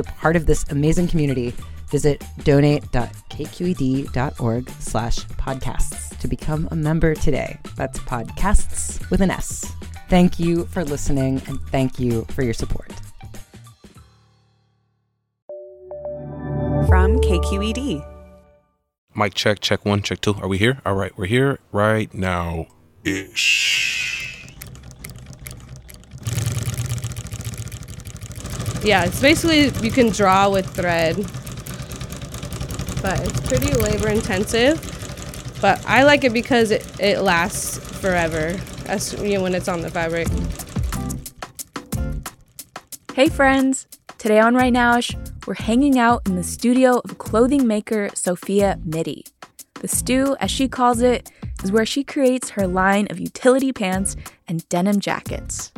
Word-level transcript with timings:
a 0.00 0.04
part 0.04 0.36
of 0.36 0.46
this 0.46 0.64
amazing 0.70 1.08
community, 1.08 1.54
visit 1.88 2.24
donate.kqed.org 2.44 4.70
slash 4.70 5.18
podcasts 5.18 6.18
to 6.18 6.28
become 6.28 6.68
a 6.70 6.76
member 6.76 7.14
today. 7.14 7.58
That's 7.76 7.98
podcasts 8.00 9.08
with 9.10 9.20
an 9.20 9.30
S. 9.30 9.70
Thank 10.08 10.40
you 10.40 10.64
for 10.66 10.84
listening 10.84 11.42
and 11.46 11.60
thank 11.68 12.00
you 12.00 12.24
for 12.30 12.42
your 12.42 12.54
support. 12.54 12.92
From 16.88 17.20
KQED. 17.20 18.06
Mic 19.14 19.34
check, 19.34 19.60
check 19.60 19.84
one, 19.84 20.02
check 20.02 20.20
two. 20.20 20.34
Are 20.34 20.48
we 20.48 20.58
here? 20.58 20.80
All 20.84 20.94
right, 20.94 21.16
we're 21.16 21.26
here 21.26 21.58
right 21.72 22.12
now. 22.14 22.66
Ish. 23.04 24.19
Yeah, 28.82 29.04
it's 29.04 29.20
basically 29.20 29.64
you 29.84 29.92
can 29.92 30.08
draw 30.08 30.48
with 30.48 30.66
thread, 30.74 31.16
but 33.02 33.20
it's 33.20 33.40
pretty 33.40 33.74
labor 33.74 34.08
intensive. 34.08 34.80
But 35.60 35.84
I 35.86 36.04
like 36.04 36.24
it 36.24 36.32
because 36.32 36.70
it, 36.70 36.86
it 36.98 37.20
lasts 37.20 37.78
forever, 38.00 38.58
as 38.86 39.12
you 39.22 39.34
know, 39.34 39.42
when 39.42 39.54
it's 39.54 39.68
on 39.68 39.82
the 39.82 39.90
fabric. 39.90 40.28
Hey 43.12 43.28
friends! 43.28 43.86
Today 44.16 44.40
on 44.40 44.54
Right 44.54 44.72
Nowish, 44.72 45.14
we're 45.46 45.54
hanging 45.54 45.98
out 45.98 46.26
in 46.26 46.36
the 46.36 46.42
studio 46.42 47.02
of 47.04 47.18
clothing 47.18 47.66
maker 47.66 48.08
Sophia 48.14 48.78
Mitty. 48.84 49.26
The 49.74 49.88
Stu, 49.88 50.36
as 50.40 50.50
she 50.50 50.68
calls 50.68 51.02
it, 51.02 51.30
is 51.62 51.70
where 51.70 51.84
she 51.84 52.02
creates 52.02 52.50
her 52.50 52.66
line 52.66 53.08
of 53.10 53.20
utility 53.20 53.72
pants 53.72 54.16
and 54.48 54.66
denim 54.70 55.00
jackets. 55.00 55.70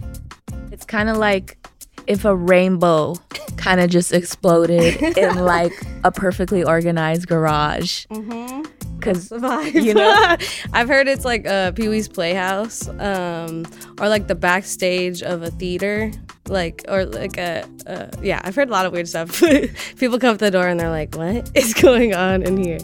It's 0.70 0.84
kind 0.84 1.08
of 1.08 1.16
like 1.16 1.61
if 2.06 2.24
a 2.24 2.34
rainbow 2.34 3.14
kind 3.56 3.80
of 3.80 3.90
just 3.90 4.12
exploded 4.12 5.00
in 5.16 5.38
like 5.44 5.72
a 6.04 6.10
perfectly 6.10 6.64
organized 6.64 7.28
garage. 7.28 8.06
Because 8.06 9.30
you 9.74 9.94
know, 9.94 10.36
I've 10.72 10.88
heard 10.88 11.08
it's 11.08 11.24
like 11.24 11.46
uh, 11.46 11.72
Pee 11.72 11.88
Wee's 11.88 12.08
Playhouse, 12.08 12.88
um, 12.88 13.66
or 14.00 14.08
like 14.08 14.28
the 14.28 14.34
backstage 14.34 15.22
of 15.22 15.42
a 15.42 15.50
theater, 15.50 16.10
like 16.48 16.84
or 16.88 17.04
like 17.04 17.36
a 17.38 17.64
uh, 17.86 18.08
yeah. 18.22 18.40
I've 18.44 18.54
heard 18.54 18.68
a 18.68 18.72
lot 18.72 18.86
of 18.86 18.92
weird 18.92 19.08
stuff. 19.08 19.40
People 19.96 20.18
come 20.18 20.34
up 20.34 20.38
the 20.38 20.50
door 20.50 20.68
and 20.68 20.78
they're 20.78 20.90
like, 20.90 21.16
"What 21.16 21.50
is 21.54 21.74
going 21.74 22.14
on 22.14 22.42
in 22.42 22.56
here?" 22.56 22.78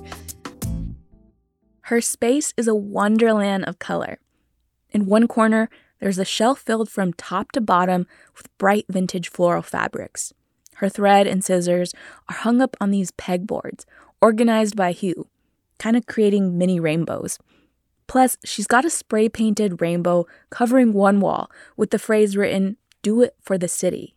Her 1.82 2.00
space 2.00 2.52
is 2.56 2.68
a 2.68 2.74
wonderland 2.74 3.64
of 3.64 3.78
color. 3.78 4.18
In 4.90 5.06
one 5.06 5.28
corner, 5.28 5.70
there's 6.00 6.18
a 6.18 6.24
shelf 6.24 6.60
filled 6.60 6.90
from 6.90 7.12
top 7.12 7.52
to 7.52 7.60
bottom 7.60 8.06
with 8.36 8.56
bright 8.58 8.86
vintage 8.88 9.28
floral 9.28 9.62
fabrics. 9.62 10.32
Her 10.76 10.88
thread 10.88 11.26
and 11.26 11.44
scissors 11.44 11.92
are 12.28 12.36
hung 12.36 12.60
up 12.60 12.76
on 12.80 12.90
these 12.90 13.10
pegboards, 13.12 13.84
organized 14.20 14.76
by 14.76 14.92
hue, 14.92 15.26
kind 15.78 15.96
of 15.96 16.06
creating 16.06 16.56
mini 16.56 16.78
rainbows. 16.78 17.38
Plus, 18.06 18.36
she's 18.44 18.66
got 18.66 18.84
a 18.84 18.90
spray 18.90 19.28
painted 19.28 19.80
rainbow 19.80 20.26
covering 20.50 20.92
one 20.92 21.20
wall 21.20 21.50
with 21.76 21.90
the 21.90 21.98
phrase 21.98 22.36
written, 22.36 22.76
Do 23.02 23.22
it 23.22 23.34
for 23.42 23.58
the 23.58 23.68
city. 23.68 24.14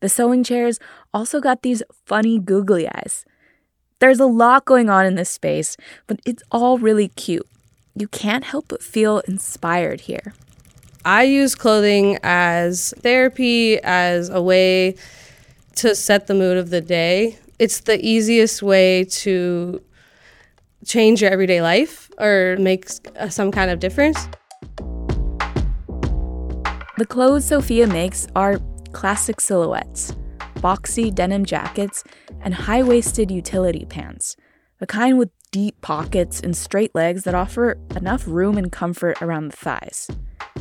The 0.00 0.08
sewing 0.08 0.44
chairs 0.44 0.78
also 1.12 1.40
got 1.40 1.62
these 1.62 1.82
funny 2.06 2.38
googly 2.38 2.88
eyes. 2.88 3.24
There's 3.98 4.20
a 4.20 4.26
lot 4.26 4.64
going 4.64 4.88
on 4.88 5.04
in 5.04 5.16
this 5.16 5.30
space, 5.30 5.76
but 6.06 6.20
it's 6.24 6.42
all 6.52 6.78
really 6.78 7.08
cute. 7.08 7.48
You 7.96 8.06
can't 8.06 8.44
help 8.44 8.66
but 8.68 8.82
feel 8.82 9.18
inspired 9.26 10.02
here. 10.02 10.32
I 11.08 11.22
use 11.22 11.54
clothing 11.54 12.18
as 12.22 12.92
therapy, 12.98 13.80
as 13.82 14.28
a 14.28 14.42
way 14.42 14.94
to 15.76 15.94
set 15.94 16.26
the 16.26 16.34
mood 16.34 16.58
of 16.58 16.68
the 16.68 16.82
day. 16.82 17.38
It's 17.58 17.80
the 17.80 17.98
easiest 18.06 18.62
way 18.62 19.04
to 19.04 19.82
change 20.84 21.22
your 21.22 21.30
everyday 21.30 21.62
life 21.62 22.10
or 22.18 22.58
make 22.60 22.90
uh, 23.16 23.30
some 23.30 23.50
kind 23.50 23.70
of 23.70 23.80
difference. 23.80 24.28
The 26.98 27.06
clothes 27.08 27.46
Sophia 27.46 27.86
makes 27.86 28.26
are 28.36 28.60
classic 28.92 29.40
silhouettes 29.40 30.12
boxy 30.56 31.14
denim 31.14 31.46
jackets 31.46 32.04
and 32.42 32.52
high 32.52 32.82
waisted 32.82 33.30
utility 33.30 33.86
pants, 33.86 34.36
the 34.78 34.86
kind 34.86 35.16
with 35.16 35.30
deep 35.50 35.80
pockets 35.80 36.40
and 36.40 36.56
straight 36.56 36.94
legs 36.94 37.24
that 37.24 37.34
offer 37.34 37.78
enough 37.96 38.26
room 38.26 38.56
and 38.58 38.70
comfort 38.70 39.20
around 39.22 39.50
the 39.50 39.56
thighs. 39.56 40.10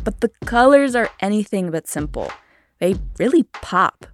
But 0.03 0.21
the 0.21 0.31
colors 0.45 0.95
are 0.95 1.09
anything 1.19 1.71
but 1.71 1.87
simple, 1.87 2.31
they 2.79 2.95
really 3.19 3.43
pop. 3.43 4.05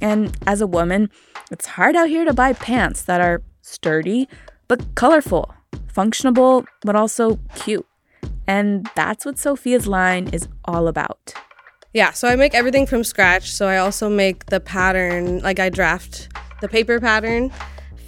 And 0.00 0.36
as 0.46 0.60
a 0.60 0.66
woman, 0.66 1.10
it's 1.50 1.66
hard 1.66 1.96
out 1.96 2.08
here 2.08 2.24
to 2.24 2.32
buy 2.32 2.52
pants 2.52 3.02
that 3.02 3.20
are 3.20 3.42
sturdy 3.62 4.28
but 4.66 4.94
colorful, 4.94 5.54
functional 5.86 6.64
but 6.82 6.96
also 6.96 7.38
cute. 7.54 7.86
And 8.46 8.88
that's 8.94 9.24
what 9.24 9.38
Sophia's 9.38 9.86
line 9.86 10.28
is 10.32 10.48
all 10.64 10.88
about. 10.88 11.34
Yeah, 11.92 12.12
so 12.12 12.28
I 12.28 12.36
make 12.36 12.54
everything 12.54 12.86
from 12.86 13.02
scratch. 13.02 13.50
So 13.50 13.66
I 13.66 13.78
also 13.78 14.08
make 14.08 14.46
the 14.46 14.60
pattern, 14.60 15.40
like 15.40 15.58
I 15.58 15.68
draft 15.68 16.28
the 16.60 16.68
paper 16.68 17.00
pattern, 17.00 17.50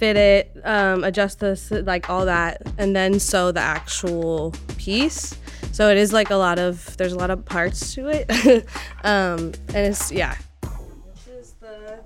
fit 0.01 0.17
it, 0.17 0.59
um, 0.63 1.03
adjust 1.03 1.41
this, 1.41 1.69
like 1.69 2.09
all 2.09 2.25
that, 2.25 2.59
and 2.79 2.95
then 2.95 3.19
sew 3.19 3.51
the 3.51 3.59
actual 3.59 4.51
piece. 4.75 5.37
So 5.73 5.91
it 5.91 5.97
is 5.97 6.11
like 6.11 6.31
a 6.31 6.35
lot 6.35 6.57
of, 6.57 6.97
there's 6.97 7.13
a 7.13 7.19
lot 7.19 7.29
of 7.29 7.45
parts 7.45 7.93
to 7.93 8.07
it. 8.07 8.27
um, 9.03 9.53
and 9.67 9.77
it's, 9.77 10.11
yeah. 10.11 10.35
This 10.63 11.27
is 11.27 11.53
the, 11.59 11.99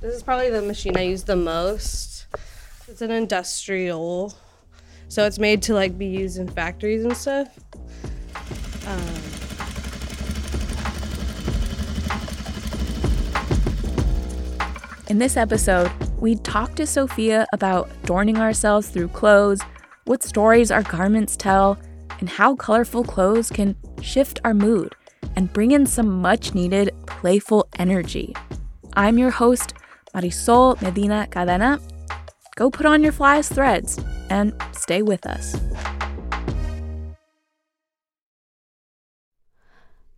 this 0.00 0.14
is 0.14 0.22
probably 0.22 0.50
the 0.50 0.62
machine 0.62 0.96
I 0.96 1.02
use 1.02 1.24
the 1.24 1.34
most. 1.34 2.28
It's 2.86 3.02
an 3.02 3.10
industrial. 3.10 4.32
So 5.08 5.26
it's 5.26 5.40
made 5.40 5.62
to 5.62 5.74
like 5.74 5.98
be 5.98 6.06
used 6.06 6.38
in 6.38 6.46
factories 6.46 7.04
and 7.04 7.16
stuff. 7.16 7.48
Um, 8.86 9.30
In 15.08 15.18
this 15.18 15.36
episode, 15.36 15.90
we 16.20 16.36
talk 16.36 16.74
to 16.74 16.86
Sophia 16.86 17.46
about 17.52 17.90
adorning 18.02 18.36
ourselves 18.36 18.88
through 18.88 19.08
clothes, 19.08 19.60
what 20.04 20.22
stories 20.22 20.70
our 20.70 20.82
garments 20.82 21.36
tell, 21.36 21.78
and 22.18 22.28
how 22.28 22.54
colorful 22.54 23.02
clothes 23.02 23.48
can 23.48 23.74
shift 24.02 24.38
our 24.44 24.52
mood 24.52 24.94
and 25.36 25.52
bring 25.52 25.70
in 25.70 25.86
some 25.86 26.20
much 26.20 26.54
needed 26.54 26.90
playful 27.06 27.66
energy. 27.78 28.34
I'm 28.94 29.16
your 29.16 29.30
host, 29.30 29.72
Marisol 30.14 30.80
Medina 30.82 31.26
Cadena. 31.30 31.80
Go 32.56 32.70
put 32.70 32.84
on 32.84 33.02
your 33.02 33.12
flyest 33.12 33.54
threads 33.54 33.98
and 34.28 34.52
stay 34.72 35.00
with 35.00 35.24
us. 35.26 35.56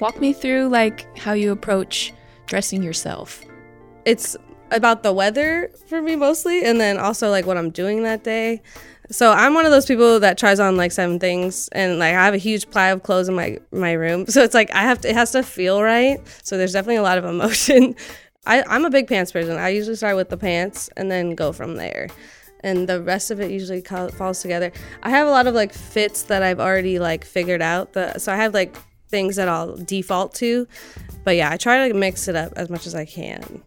Walk 0.00 0.20
me 0.20 0.32
through 0.32 0.68
like 0.68 1.16
how 1.16 1.32
you 1.32 1.52
approach 1.52 2.12
dressing 2.46 2.82
yourself. 2.82 3.44
It's 4.04 4.36
about 4.70 5.02
the 5.02 5.12
weather 5.12 5.70
for 5.86 6.02
me 6.02 6.16
mostly, 6.16 6.64
and 6.64 6.80
then 6.80 6.98
also 6.98 7.30
like 7.30 7.46
what 7.46 7.56
I'm 7.56 7.70
doing 7.70 8.02
that 8.02 8.24
day. 8.24 8.62
So 9.10 9.32
I'm 9.32 9.54
one 9.54 9.66
of 9.66 9.70
those 9.70 9.86
people 9.86 10.18
that 10.20 10.38
tries 10.38 10.58
on 10.60 10.76
like 10.76 10.92
seven 10.92 11.18
things, 11.18 11.68
and 11.72 11.98
like 11.98 12.14
I 12.14 12.24
have 12.24 12.34
a 12.34 12.38
huge 12.38 12.70
pile 12.70 12.94
of 12.94 13.02
clothes 13.02 13.28
in 13.28 13.34
my 13.34 13.58
my 13.72 13.92
room. 13.92 14.26
So 14.28 14.42
it's 14.42 14.54
like 14.54 14.70
I 14.72 14.82
have 14.82 15.00
to, 15.02 15.10
it 15.10 15.14
has 15.14 15.30
to 15.32 15.42
feel 15.42 15.82
right. 15.82 16.20
So 16.42 16.58
there's 16.58 16.72
definitely 16.72 16.96
a 16.96 17.02
lot 17.02 17.18
of 17.18 17.24
emotion. 17.24 17.94
I, 18.46 18.62
I'm 18.64 18.84
a 18.84 18.90
big 18.90 19.08
pants 19.08 19.32
person. 19.32 19.56
I 19.56 19.70
usually 19.70 19.96
start 19.96 20.16
with 20.16 20.28
the 20.28 20.36
pants 20.36 20.90
and 20.98 21.10
then 21.10 21.34
go 21.34 21.50
from 21.52 21.76
there. 21.76 22.08
And 22.60 22.86
the 22.86 23.02
rest 23.02 23.30
of 23.30 23.40
it 23.40 23.50
usually 23.50 23.80
co- 23.80 24.08
falls 24.08 24.42
together. 24.42 24.70
I 25.02 25.10
have 25.10 25.26
a 25.26 25.30
lot 25.30 25.46
of 25.46 25.54
like 25.54 25.72
fits 25.72 26.24
that 26.24 26.42
I've 26.42 26.60
already 26.60 26.98
like 26.98 27.24
figured 27.24 27.62
out. 27.62 27.94
The 27.94 28.18
so 28.18 28.32
I 28.32 28.36
have 28.36 28.52
like 28.52 28.76
things 29.14 29.36
that 29.36 29.48
I'll 29.48 29.76
default 29.76 30.34
to. 30.34 30.66
But 31.22 31.36
yeah, 31.36 31.52
I 31.52 31.56
try 31.56 31.86
to 31.86 31.94
mix 31.94 32.26
it 32.26 32.34
up 32.34 32.52
as 32.56 32.68
much 32.68 32.84
as 32.84 32.96
I 32.96 33.04
can. 33.04 33.62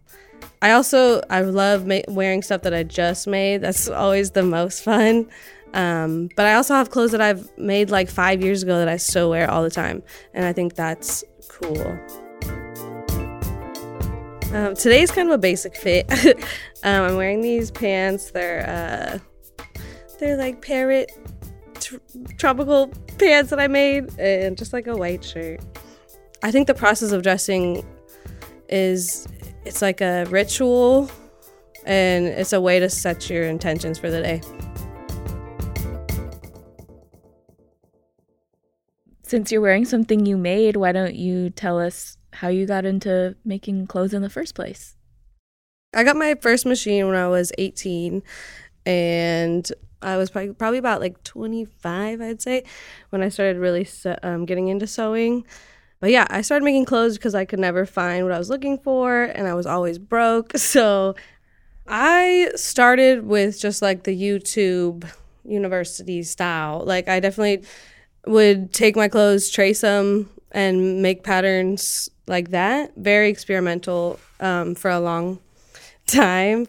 I 0.62 0.72
also 0.72 1.22
I 1.30 1.40
love 1.40 1.88
ma- 1.88 2.02
wearing 2.10 2.42
stuff 2.42 2.64
that 2.64 2.74
I 2.74 2.84
just 2.84 3.28
made. 3.28 3.62
That's 3.62 3.88
always 3.88 4.32
the 4.32 4.44
most 4.44 4.84
fun. 4.90 5.30
Um, 5.74 6.30
but 6.36 6.46
I 6.46 6.56
also 6.56 6.74
have 6.74 6.90
clothes 6.90 7.12
that 7.12 7.22
I've 7.22 7.50
made 7.58 7.90
like 7.90 8.10
five 8.10 8.42
years 8.42 8.62
ago 8.62 8.78
that 8.78 8.90
I 8.90 8.98
still 8.98 9.30
wear 9.30 9.50
all 9.50 9.64
the 9.64 9.70
time, 9.70 10.04
and 10.34 10.44
I 10.44 10.52
think 10.52 10.76
that's 10.76 11.24
cool. 11.48 11.98
Um, 14.54 14.76
today's 14.76 15.12
kind 15.12 15.30
of 15.30 15.36
a 15.36 15.38
basic 15.38 15.78
fit. 15.78 16.12
um, 16.84 17.04
I'm 17.04 17.16
wearing 17.16 17.42
these 17.42 17.72
pants. 17.72 18.32
They're 18.32 18.68
uh, 18.68 19.20
they're 20.20 20.38
like 20.38 20.62
parrot 20.62 21.12
tr- 21.88 21.98
tropical 22.38 22.88
pants 23.18 23.50
that 23.50 23.60
I 23.60 23.68
made, 23.68 24.18
and 24.19 24.57
just 24.57 24.74
like 24.74 24.88
a 24.88 24.95
white 24.95 25.24
shirt. 25.24 25.62
I 26.44 26.51
think 26.51 26.68
the 26.68 26.74
process 26.74 27.12
of 27.12 27.24
dressing 27.24 27.86
is 28.69 29.28
it's 29.66 29.81
like 29.81 30.01
a 30.01 30.25
ritual, 30.25 31.10
and 31.86 32.28
it's 32.28 32.54
a 32.54 32.62
way 32.62 32.80
to 32.80 32.89
set 32.89 33.30
your 33.30 33.44
intentions 33.44 33.98
for 33.98 34.12
the 34.12 34.22
day. 34.22 34.42
Since 39.24 39.51
you're 39.51 39.62
wearing 39.62 39.86
something 39.86 40.25
you 40.25 40.38
made, 40.38 40.78
why 40.78 40.92
don't 40.92 41.16
you 41.16 41.50
tell 41.50 41.80
us 41.80 42.18
how 42.31 42.48
you 42.50 42.66
got 42.66 42.86
into 42.86 43.36
making 43.44 43.88
clothes 43.88 44.13
in 44.13 44.22
the 44.22 44.30
first 44.30 44.56
place? 44.56 44.95
I 45.94 46.04
got 46.04 46.16
my 46.16 46.36
first 46.36 46.66
machine 46.66 47.07
when 47.07 47.16
I 47.16 47.28
was 47.28 47.51
18, 47.57 48.22
and 48.86 49.72
I 50.02 50.18
was 50.18 50.30
probably, 50.30 50.54
probably 50.54 50.78
about 50.78 51.02
like 51.02 51.24
25, 51.24 52.22
I'd 52.22 52.42
say, 52.42 52.64
when 53.10 53.22
I 53.22 53.30
started 53.30 53.58
really 53.58 53.88
um, 54.24 54.46
getting 54.46 54.68
into 54.68 54.88
sewing. 54.88 55.46
But 56.00 56.12
yeah, 56.12 56.28
I 56.30 56.42
started 56.42 56.64
making 56.64 56.86
clothes 56.86 57.18
because 57.18 57.34
I 57.34 57.46
could 57.46 57.60
never 57.60 57.86
find 57.86 58.24
what 58.24 58.34
I 58.34 58.38
was 58.38 58.50
looking 58.50 58.78
for, 58.78 59.24
and 59.24 59.48
I 59.48 59.54
was 59.54 59.66
always 59.66 59.98
broke. 59.98 60.54
So 60.58 61.16
I 61.88 62.52
started 62.56 63.26
with 63.26 63.60
just 63.60 63.82
like 63.82 64.04
the 64.04 64.16
YouTube 64.16 65.10
university 65.46 66.22
style. 66.24 66.84
Like, 66.86 67.08
I 67.08 67.20
definitely 67.20 67.66
would 68.26 68.74
take 68.74 68.96
my 68.96 69.08
clothes, 69.08 69.50
trace 69.50 69.82
them, 69.82 70.30
and 70.52 71.02
make 71.02 71.24
patterns 71.24 72.10
like 72.28 72.50
that. 72.52 72.92
Very 72.98 73.30
experimental 73.30 74.20
um, 74.40 74.76
for 74.76 74.92
a 74.92 75.00
long 75.00 75.40
time. 76.08 76.68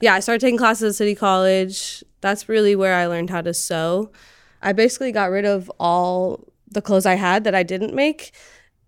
Yeah, 0.00 0.14
I 0.14 0.20
started 0.20 0.40
taking 0.40 0.58
classes 0.58 0.94
at 0.94 0.96
City 0.96 1.14
College. 1.14 2.02
That's 2.20 2.48
really 2.48 2.74
where 2.76 2.94
I 2.94 3.06
learned 3.06 3.30
how 3.30 3.42
to 3.42 3.52
sew. 3.52 4.10
I 4.62 4.72
basically 4.72 5.12
got 5.12 5.30
rid 5.30 5.44
of 5.44 5.70
all 5.78 6.44
the 6.70 6.82
clothes 6.82 7.06
I 7.06 7.14
had 7.14 7.44
that 7.44 7.54
I 7.54 7.62
didn't 7.62 7.94
make. 7.94 8.32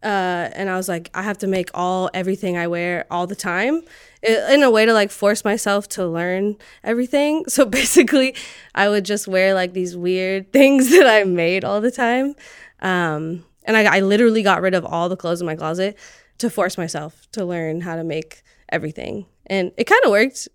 Uh, 0.03 0.50
and 0.55 0.69
I 0.69 0.76
was 0.76 0.88
like, 0.88 1.11
I 1.14 1.23
have 1.23 1.38
to 1.38 1.47
make 1.47 1.70
all 1.75 2.11
everything 2.12 2.56
I 2.56 2.67
wear 2.67 3.06
all 3.11 3.26
the 3.29 3.37
time 3.37 3.82
i- 4.26 4.53
in 4.53 4.62
a 4.64 4.70
way 4.70 4.85
to 4.85 4.93
like 4.93 5.12
force 5.12 5.44
myself 5.44 5.88
to 5.91 6.06
learn 6.06 6.56
everything. 6.82 7.44
So 7.49 7.65
basically, 7.65 8.35
I 8.75 8.88
would 8.88 9.05
just 9.05 9.29
wear 9.29 9.55
like 9.55 9.75
these 9.75 9.97
weird 9.97 10.53
things 10.53 10.91
that 10.91 11.06
I 11.06 11.23
made 11.25 11.65
all 11.65 11.81
the 11.81 11.93
time. 11.93 12.35
Um, 12.81 13.44
and 13.65 13.76
I, 13.76 13.99
I 13.99 14.00
literally 14.00 14.43
got 14.43 14.61
rid 14.61 14.75
of 14.75 14.85
all 14.85 15.08
the 15.08 15.17
clothes 15.17 15.41
in 15.41 15.47
my 15.47 15.55
closet 15.55 15.97
to 16.38 16.50
force 16.50 16.76
myself 16.76 17.31
to 17.32 17.44
learn 17.44 17.82
how 17.82 17.94
to 17.94 18.03
make 18.03 18.43
everything. 18.70 19.26
And 19.47 19.70
it 19.76 19.85
kind 19.85 20.03
of 20.05 20.11
worked. 20.11 20.49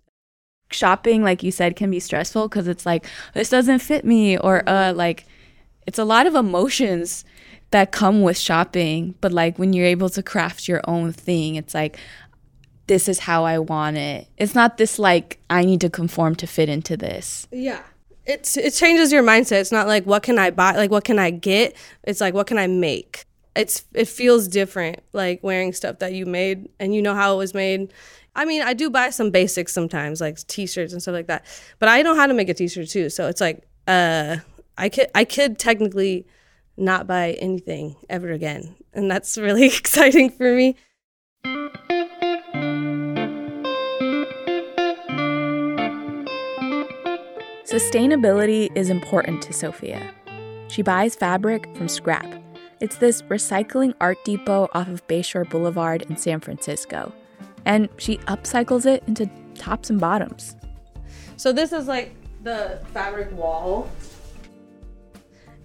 Shopping, 0.70 1.22
like 1.22 1.42
you 1.42 1.50
said, 1.50 1.76
can 1.76 1.90
be 1.90 2.00
stressful 2.00 2.48
because 2.48 2.68
it's 2.68 2.84
like, 2.84 3.06
this 3.34 3.48
doesn't 3.48 3.78
fit 3.78 4.04
me, 4.04 4.36
or 4.38 4.68
uh, 4.68 4.92
like, 4.92 5.26
it's 5.86 5.98
a 5.98 6.04
lot 6.04 6.26
of 6.26 6.34
emotions 6.34 7.24
that 7.70 7.92
come 7.92 8.22
with 8.22 8.38
shopping. 8.38 9.14
But 9.20 9.32
like, 9.32 9.58
when 9.58 9.72
you're 9.72 9.86
able 9.86 10.10
to 10.10 10.22
craft 10.22 10.68
your 10.68 10.82
own 10.84 11.12
thing, 11.12 11.56
it's 11.56 11.74
like, 11.74 11.98
this 12.86 13.08
is 13.08 13.20
how 13.20 13.44
I 13.44 13.58
want 13.58 13.96
it. 13.96 14.28
It's 14.36 14.54
not 14.54 14.78
this 14.78 14.98
like, 14.98 15.38
I 15.48 15.64
need 15.64 15.80
to 15.82 15.90
conform 15.90 16.34
to 16.36 16.46
fit 16.46 16.68
into 16.68 16.96
this. 16.96 17.46
Yeah. 17.52 17.82
It's 18.26 18.58
it 18.58 18.72
changes 18.72 19.10
your 19.10 19.22
mindset. 19.22 19.60
It's 19.60 19.72
not 19.72 19.86
like 19.86 20.04
what 20.04 20.22
can 20.22 20.38
I 20.38 20.50
buy, 20.50 20.72
like 20.72 20.90
what 20.90 21.04
can 21.04 21.18
I 21.18 21.30
get? 21.30 21.74
It's 22.04 22.20
like 22.20 22.34
what 22.34 22.46
can 22.46 22.58
I 22.58 22.66
make? 22.66 23.24
It's 23.56 23.86
it 23.94 24.06
feels 24.06 24.48
different 24.48 25.00
like 25.14 25.42
wearing 25.42 25.72
stuff 25.72 26.00
that 26.00 26.12
you 26.12 26.26
made 26.26 26.68
and 26.78 26.94
you 26.94 27.00
know 27.00 27.14
how 27.14 27.32
it 27.32 27.38
was 27.38 27.54
made. 27.54 27.92
I 28.38 28.44
mean, 28.44 28.62
I 28.62 28.72
do 28.72 28.88
buy 28.88 29.10
some 29.10 29.32
basics 29.32 29.72
sometimes 29.72 30.20
like 30.20 30.38
t-shirts 30.46 30.92
and 30.92 31.02
stuff 31.02 31.12
like 31.12 31.26
that. 31.26 31.44
But 31.80 31.88
I 31.88 32.02
know 32.02 32.14
how 32.14 32.24
to 32.24 32.32
make 32.32 32.48
a 32.48 32.54
t-shirt 32.54 32.88
too. 32.88 33.10
So 33.10 33.26
it's 33.26 33.40
like 33.40 33.66
uh 33.88 34.36
I 34.78 34.88
could 34.88 35.08
I 35.12 35.24
could 35.24 35.58
technically 35.58 36.24
not 36.76 37.08
buy 37.08 37.32
anything 37.40 37.96
ever 38.08 38.30
again. 38.30 38.76
And 38.94 39.10
that's 39.10 39.36
really 39.36 39.66
exciting 39.76 40.30
for 40.30 40.54
me. 40.54 40.76
Sustainability 47.64 48.70
is 48.76 48.88
important 48.88 49.42
to 49.42 49.52
Sophia. 49.52 50.14
She 50.68 50.82
buys 50.82 51.16
fabric 51.16 51.66
from 51.76 51.88
scrap. 51.88 52.40
It's 52.80 52.98
this 52.98 53.20
recycling 53.22 53.94
art 54.00 54.18
depot 54.24 54.68
off 54.72 54.86
of 54.86 55.04
Bayshore 55.08 55.50
Boulevard 55.50 56.02
in 56.02 56.16
San 56.16 56.38
Francisco. 56.38 57.12
And 57.68 57.90
she 57.98 58.16
upcycles 58.26 58.86
it 58.86 59.04
into 59.06 59.30
tops 59.54 59.90
and 59.90 60.00
bottoms. 60.00 60.56
So 61.36 61.52
this 61.52 61.70
is 61.72 61.86
like 61.86 62.14
the 62.42 62.80
fabric 62.94 63.30
wall. 63.32 63.90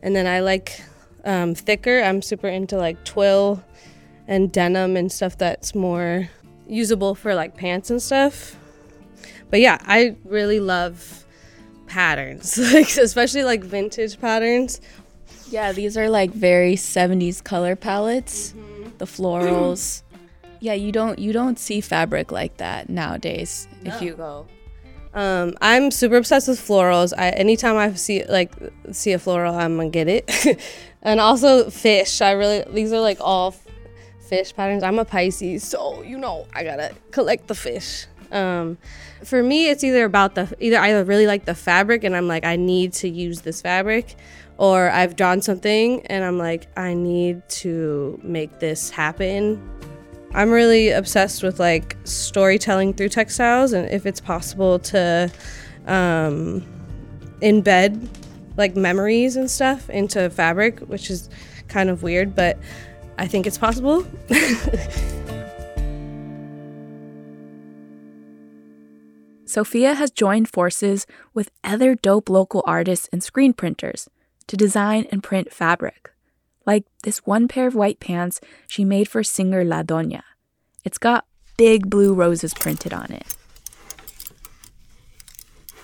And 0.01 0.13
then 0.13 0.27
I 0.27 0.41
like 0.41 0.81
um, 1.24 1.55
thicker. 1.55 2.01
I'm 2.01 2.22
super 2.22 2.50
into 2.50 2.77
like 2.77 3.03
twill 3.05 3.63
and 4.27 4.51
denim 4.51 4.98
and 4.98 5.10
stuff 5.10 5.38
that's 5.38 5.74
more 5.74 6.29
usable 6.67 7.15
for 7.15 7.36
like 7.36 7.55
pants 7.55 7.89
and 7.89 8.01
stuff. 8.01 8.57
But 9.50 9.62
yeah, 9.62 9.77
I 9.81 10.17
really 10.25 10.60
love 10.60 11.25
patterns, 11.88 12.57
like 12.74 12.98
especially 12.98 13.43
like 13.43 13.63
vintage 13.63 14.19
patterns. 14.19 14.81
Yeah, 15.50 15.72
these 15.72 15.95
are 15.95 16.10
like 16.10 16.31
very 16.31 16.75
70s 16.75 17.41
color 17.41 17.77
palettes. 17.77 18.53
The 18.98 19.05
florals. 19.05 20.01
Yeah, 20.63 20.74
you 20.74 20.93
don't 20.93 21.20
you 21.20 21.34
don't 21.34 21.60
see 21.60 21.82
fabric 21.82 22.32
like 22.32 22.55
that 22.58 22.88
nowadays 22.88 23.67
if 23.84 24.01
you 24.01 24.13
go. 24.13 24.48
Um, 25.13 25.55
I'm 25.60 25.91
super 25.91 26.15
obsessed 26.15 26.48
with 26.48 26.58
florals. 26.58 27.12
I 27.17 27.32
anytime 27.32 27.75
I 27.75 27.93
see 27.96 28.24
like 28.24 28.53
see 28.93 29.12
a 29.12 29.20
floral, 29.20 29.55
I'm 29.55 29.75
gonna 29.75 29.89
get 29.89 30.08
it. 30.08 30.62
and 31.01 31.20
also 31.20 31.70
fish. 31.70 32.22
I 32.22 32.32
really 32.32 32.63
these 32.72 32.93
are 32.93 33.01
like 33.01 33.17
all 33.20 33.53
fish 34.22 34.55
patterns. 34.55 34.84
I'm 34.84 35.00
a 35.00 35.03
Pisces, 35.05 35.67
so 35.67 36.01
you 36.01 36.17
know 36.17 36.48
I 36.53 36.63
gotta 36.63 36.96
collect 37.12 37.48
the 37.48 37.55
fish. 37.55 38.05
Um, 38.32 38.77
for 39.25 39.43
me, 39.43 39.67
it's 39.70 39.84
either 39.84 40.05
about 40.05 40.36
the 40.36 40.55
either 40.62 40.79
I 40.79 40.91
really 41.01 41.27
like 41.27 41.43
the 41.43 41.55
fabric 41.55 42.05
and 42.05 42.15
I'm 42.15 42.29
like 42.29 42.46
I 42.46 42.55
need 42.55 42.93
to 42.93 43.10
use 43.10 43.41
this 43.41 43.62
fabric, 43.62 44.15
or 44.58 44.89
I've 44.89 45.17
drawn 45.17 45.41
something 45.41 46.08
and 46.08 46.24
I'm 46.24 46.38
like 46.38 46.67
I 46.77 46.93
need 46.93 47.41
to 47.63 48.17
make 48.24 48.60
this 48.60 48.89
happen. 48.89 49.62
I'm 50.34 50.50
really 50.50 50.90
obsessed 50.90 51.44
with 51.44 51.60
like 51.60 51.96
storytelling 52.06 52.94
through 52.94 53.10
textiles 53.10 53.72
and 53.74 53.90
if 53.90 54.06
it's 54.06 54.20
possible 54.20 54.80
to 54.80 55.32
um, 55.86 56.66
embed 57.42 58.08
like 58.58 58.75
memories 58.75 59.36
and 59.36 59.50
stuff 59.50 59.90
into 59.90 60.30
fabric, 60.30 60.80
which 60.82 61.10
is 61.10 61.30
kind 61.68 61.90
of 61.90 62.04
weird, 62.04 62.36
but 62.36 62.58
I 63.18 63.28
think 63.28 63.48
it's 63.48 63.58
possible. 63.58 64.06
Sophia 69.46 69.94
has 69.94 70.10
joined 70.10 70.50
forces 70.50 71.06
with 71.34 71.52
other 71.63 71.94
dope 71.94 72.28
local 72.30 72.63
artists 72.66 73.08
and 73.12 73.22
screen 73.22 73.54
printers 73.54 74.10
to 74.48 74.58
design 74.58 75.06
and 75.12 75.22
print 75.22 75.54
fabric, 75.54 76.12
like 76.65 76.86
this 77.03 77.20
one 77.20 77.48
pair 77.48 77.67
of 77.67 77.75
white 77.75 78.00
pants 78.00 78.39
she 78.67 78.86
made 78.86 79.08
for 79.08 79.24
singer 79.24 79.63
La 79.63 79.84
Doña. 79.84 80.22
It's 80.84 80.98
got 80.98 81.25
big 81.58 81.89
blue 81.89 82.13
roses 82.13 82.53
printed 82.53 82.93
on 82.93 83.12
it. 83.12 83.36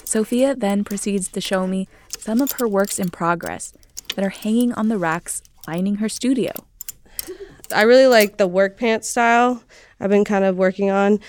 Sophia 0.04 0.56
then 0.56 0.84
proceeds 0.84 1.28
to 1.30 1.42
show 1.42 1.68
me 1.68 1.88
some 2.18 2.42
of 2.42 2.54
her 2.54 2.68
works 2.68 2.98
in 2.98 3.10
progress 3.10 3.74
that 4.16 4.26
are 4.26 4.30
hanging 4.30 4.74
on 4.74 4.88
the 4.88 4.98
racks 4.98 5.44
lining 5.68 5.96
her 5.96 6.10
studio. 6.10 6.52
I 7.72 7.84
really 7.84 8.08
like 8.08 8.38
the 8.38 8.48
work 8.48 8.78
pants 8.78 9.08
style 9.08 9.64
I've 10.00 10.10
been 10.10 10.26
kind 10.26 10.46
of 10.46 10.58
working 10.58 10.90
on, 10.90 11.20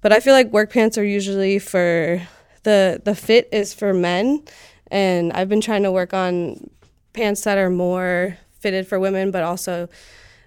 but 0.00 0.12
I 0.12 0.20
feel 0.20 0.32
like 0.32 0.52
work 0.52 0.72
pants 0.72 0.96
are 0.96 1.04
usually 1.04 1.58
for 1.58 2.22
the 2.62 3.00
the 3.04 3.14
fit 3.14 3.48
is 3.52 3.74
for 3.74 3.92
men 3.92 4.44
and 4.90 5.32
I've 5.32 5.48
been 5.48 5.60
trying 5.60 5.82
to 5.82 5.92
work 5.92 6.14
on 6.14 6.70
pants 7.12 7.42
that 7.42 7.58
are 7.58 7.70
more 7.70 8.38
fitted 8.62 8.86
for 8.86 8.98
women 8.98 9.30
but 9.30 9.42
also 9.42 9.88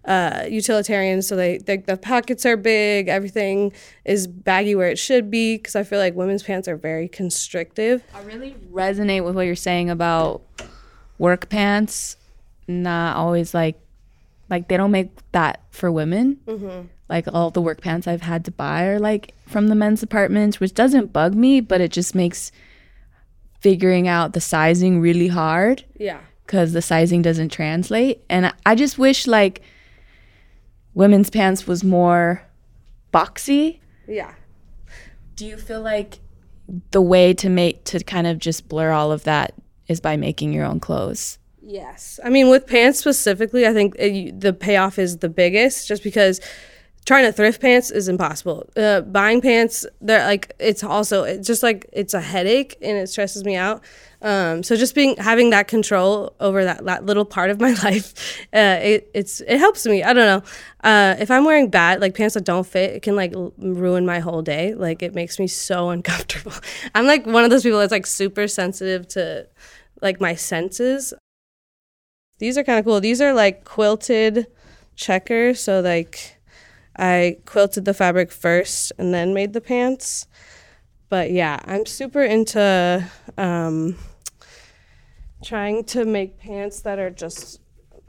uh, 0.05 0.45
utilitarian. 0.49 1.21
So 1.21 1.35
they, 1.35 1.57
they 1.57 1.77
the 1.77 1.97
pockets 1.97 2.45
are 2.45 2.57
big, 2.57 3.07
everything 3.07 3.73
is 4.05 4.27
baggy 4.27 4.75
where 4.75 4.89
it 4.89 4.99
should 4.99 5.29
be. 5.29 5.57
Because 5.57 5.75
I 5.75 5.83
feel 5.83 5.99
like 5.99 6.15
women's 6.15 6.43
pants 6.43 6.67
are 6.67 6.77
very 6.77 7.07
constrictive. 7.07 8.03
I 8.13 8.21
really 8.21 8.55
resonate 8.71 9.23
with 9.23 9.35
what 9.35 9.45
you're 9.45 9.55
saying 9.55 9.89
about 9.89 10.41
work 11.17 11.49
pants. 11.49 12.17
Not 12.67 13.17
always 13.17 13.53
like 13.53 13.79
like 14.49 14.67
they 14.67 14.77
don't 14.77 14.91
make 14.91 15.09
that 15.31 15.61
for 15.71 15.91
women. 15.91 16.39
Mm-hmm. 16.45 16.87
Like 17.09 17.27
all 17.31 17.51
the 17.51 17.61
work 17.61 17.81
pants 17.81 18.07
I've 18.07 18.21
had 18.21 18.45
to 18.45 18.51
buy 18.51 18.85
are 18.85 18.99
like 18.99 19.33
from 19.47 19.67
the 19.67 19.75
men's 19.75 19.99
department, 19.99 20.59
which 20.59 20.73
doesn't 20.73 21.13
bug 21.13 21.35
me, 21.35 21.61
but 21.61 21.81
it 21.81 21.91
just 21.91 22.15
makes 22.15 22.51
figuring 23.59 24.07
out 24.07 24.33
the 24.33 24.41
sizing 24.41 24.99
really 24.99 25.27
hard. 25.27 25.83
Yeah. 25.97 26.19
Because 26.45 26.73
the 26.73 26.81
sizing 26.81 27.21
doesn't 27.21 27.49
translate. 27.49 28.23
And 28.29 28.53
I 28.65 28.75
just 28.75 28.97
wish 28.97 29.25
like 29.27 29.61
women's 30.93 31.29
pants 31.29 31.65
was 31.67 31.83
more 31.83 32.43
boxy. 33.13 33.79
Yeah. 34.07 34.33
Do 35.35 35.45
you 35.45 35.57
feel 35.57 35.81
like 35.81 36.19
the 36.91 37.01
way 37.01 37.33
to 37.33 37.49
make 37.49 37.83
to 37.85 38.03
kind 38.03 38.27
of 38.27 38.39
just 38.39 38.67
blur 38.67 38.91
all 38.91 39.11
of 39.11 39.23
that 39.23 39.53
is 39.87 39.99
by 39.99 40.17
making 40.17 40.53
your 40.53 40.65
own 40.65 40.79
clothes? 40.79 41.37
Yes. 41.61 42.19
I 42.23 42.29
mean, 42.29 42.49
with 42.49 42.67
pants 42.67 42.99
specifically, 42.99 43.65
I 43.65 43.73
think 43.73 43.95
it, 43.97 44.39
the 44.39 44.53
payoff 44.53 44.99
is 44.99 45.17
the 45.17 45.29
biggest 45.29 45.87
just 45.87 46.03
because 46.03 46.39
trying 47.05 47.25
to 47.25 47.31
thrift 47.31 47.61
pants 47.61 47.91
is 47.91 48.07
impossible. 48.07 48.69
Uh, 48.75 49.01
buying 49.01 49.41
pants, 49.41 49.85
they're 50.01 50.25
like 50.25 50.53
it's 50.59 50.83
also 50.83 51.23
it's 51.23 51.47
just 51.47 51.63
like 51.63 51.87
it's 51.93 52.13
a 52.13 52.21
headache 52.21 52.77
and 52.81 52.97
it 52.97 53.07
stresses 53.07 53.43
me 53.43 53.55
out. 53.55 53.83
Um, 54.25 54.63
so 54.63 54.75
just 54.75 54.95
being 54.95 55.15
having 55.17 55.51
that 55.51 55.67
control 55.67 56.35
over 56.39 56.63
that, 56.63 56.83
that 56.85 57.05
little 57.05 57.25
part 57.25 57.51
of 57.51 57.61
my 57.61 57.73
life, 57.83 58.39
uh, 58.51 58.79
it 58.81 59.11
it's 59.13 59.39
it 59.41 59.59
helps 59.59 59.85
me. 59.85 60.01
I 60.01 60.13
don't 60.13 60.25
know. 60.25 60.49
Uh, 60.83 61.15
if 61.19 61.29
I'm 61.29 61.45
wearing 61.45 61.69
bad 61.69 62.01
like 62.01 62.15
pants 62.15 62.33
that 62.33 62.43
don't 62.43 62.65
fit, 62.65 62.93
it 62.93 63.01
can 63.03 63.15
like 63.15 63.33
l- 63.35 63.53
ruin 63.59 64.03
my 64.03 64.17
whole 64.17 64.41
day. 64.41 64.73
Like 64.73 65.03
it 65.03 65.13
makes 65.13 65.37
me 65.37 65.45
so 65.45 65.89
uncomfortable. 65.91 66.53
I'm 66.95 67.05
like 67.05 67.27
one 67.27 67.43
of 67.43 67.51
those 67.51 67.61
people 67.61 67.77
that's 67.77 67.91
like 67.91 68.07
super 68.07 68.47
sensitive 68.47 69.07
to 69.09 69.47
like 70.01 70.19
my 70.19 70.33
senses. 70.33 71.13
These 72.39 72.57
are 72.57 72.63
kind 72.63 72.79
of 72.79 72.85
cool. 72.85 72.99
These 72.99 73.21
are 73.21 73.31
like 73.31 73.63
quilted 73.63 74.47
checkers. 74.95 75.61
So 75.61 75.81
like 75.81 76.39
I 76.97 77.37
quilted 77.45 77.85
the 77.85 77.93
fabric 77.93 78.31
first 78.31 78.91
and 78.97 79.13
then 79.13 79.35
made 79.35 79.53
the 79.53 79.61
pants. 79.61 80.25
But 81.09 81.29
yeah, 81.29 81.59
I'm 81.65 81.85
super 81.85 82.23
into 82.23 83.07
um, 83.37 83.95
trying 85.45 85.83
to 85.85 86.03
make 86.05 86.37
pants 86.37 86.81
that 86.81 86.99
are 86.99 87.11
just 87.11 87.61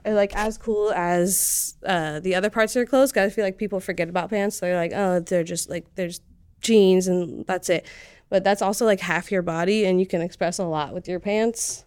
like 0.05 0.35
as 0.35 0.57
cool 0.57 0.93
as 0.93 1.75
uh, 1.85 2.21
the 2.21 2.35
other 2.35 2.51
parts 2.51 2.75
of 2.75 2.81
your 2.81 2.87
clothes. 2.87 3.13
Cause 3.13 3.27
I 3.27 3.31
feel 3.31 3.45
like 3.45 3.59
people 3.59 3.81
forget 3.81 4.09
about 4.09 4.31
pants. 4.31 4.61
They're 4.61 4.77
like, 4.77 4.93
oh, 4.95 5.21
they're 5.21 5.45
just 5.45 5.69
like 5.69 5.95
there's 5.95 6.21
jeans 6.61 7.07
and 7.07 7.47
that's 7.47 7.69
it. 7.69 7.87
But 8.29 8.43
that's 8.43 8.63
also 8.63 8.85
like 8.87 8.99
half 8.99 9.31
your 9.31 9.43
body, 9.43 9.85
and 9.85 10.01
you 10.01 10.07
can 10.07 10.21
express 10.21 10.59
a 10.59 10.65
lot 10.65 10.93
with 10.93 11.07
your 11.07 11.21
pants. 11.21 11.85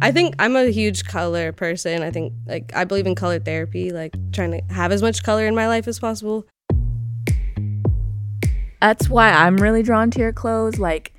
I 0.00 0.12
think 0.12 0.34
I'm 0.38 0.54
a 0.54 0.66
huge 0.70 1.04
color 1.04 1.52
person. 1.52 2.02
I 2.02 2.10
think 2.10 2.32
like 2.46 2.72
I 2.76 2.84
believe 2.84 3.06
in 3.06 3.16
color 3.16 3.40
therapy, 3.40 3.90
like 3.90 4.14
trying 4.32 4.52
to 4.52 4.74
have 4.74 4.92
as 4.92 5.02
much 5.02 5.24
color 5.24 5.46
in 5.46 5.54
my 5.54 5.66
life 5.66 5.88
as 5.88 5.98
possible. 5.98 6.46
That's 8.80 9.08
why 9.08 9.30
I'm 9.30 9.56
really 9.56 9.82
drawn 9.82 10.10
to 10.12 10.18
your 10.20 10.32
clothes. 10.32 10.78
Like 10.78 11.12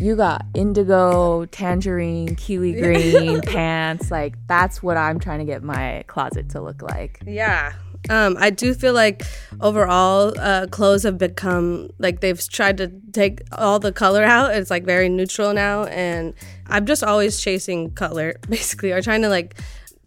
you 0.00 0.16
got 0.16 0.44
indigo, 0.54 1.44
tangerine, 1.46 2.34
kiwi 2.36 2.72
green 2.80 3.40
pants. 3.46 4.10
Like 4.10 4.34
that's 4.46 4.82
what 4.82 4.96
I'm 4.96 5.20
trying 5.20 5.40
to 5.40 5.44
get 5.44 5.62
my 5.62 6.04
closet 6.06 6.50
to 6.50 6.60
look 6.60 6.82
like. 6.82 7.22
Yeah. 7.26 7.72
Um, 8.08 8.36
I 8.40 8.48
do 8.48 8.72
feel 8.72 8.94
like 8.94 9.24
overall 9.60 10.32
uh, 10.38 10.66
clothes 10.68 11.02
have 11.02 11.18
become 11.18 11.90
like 11.98 12.20
they've 12.20 12.48
tried 12.48 12.78
to 12.78 12.90
take 13.12 13.42
all 13.52 13.78
the 13.78 13.92
color 13.92 14.24
out. 14.24 14.54
It's 14.54 14.70
like 14.70 14.84
very 14.84 15.08
neutral 15.10 15.52
now, 15.52 15.84
and 15.84 16.32
I'm 16.66 16.86
just 16.86 17.04
always 17.04 17.38
chasing 17.40 17.90
color, 17.90 18.36
basically, 18.48 18.92
or 18.92 19.02
trying 19.02 19.22
to 19.22 19.28
like 19.28 19.54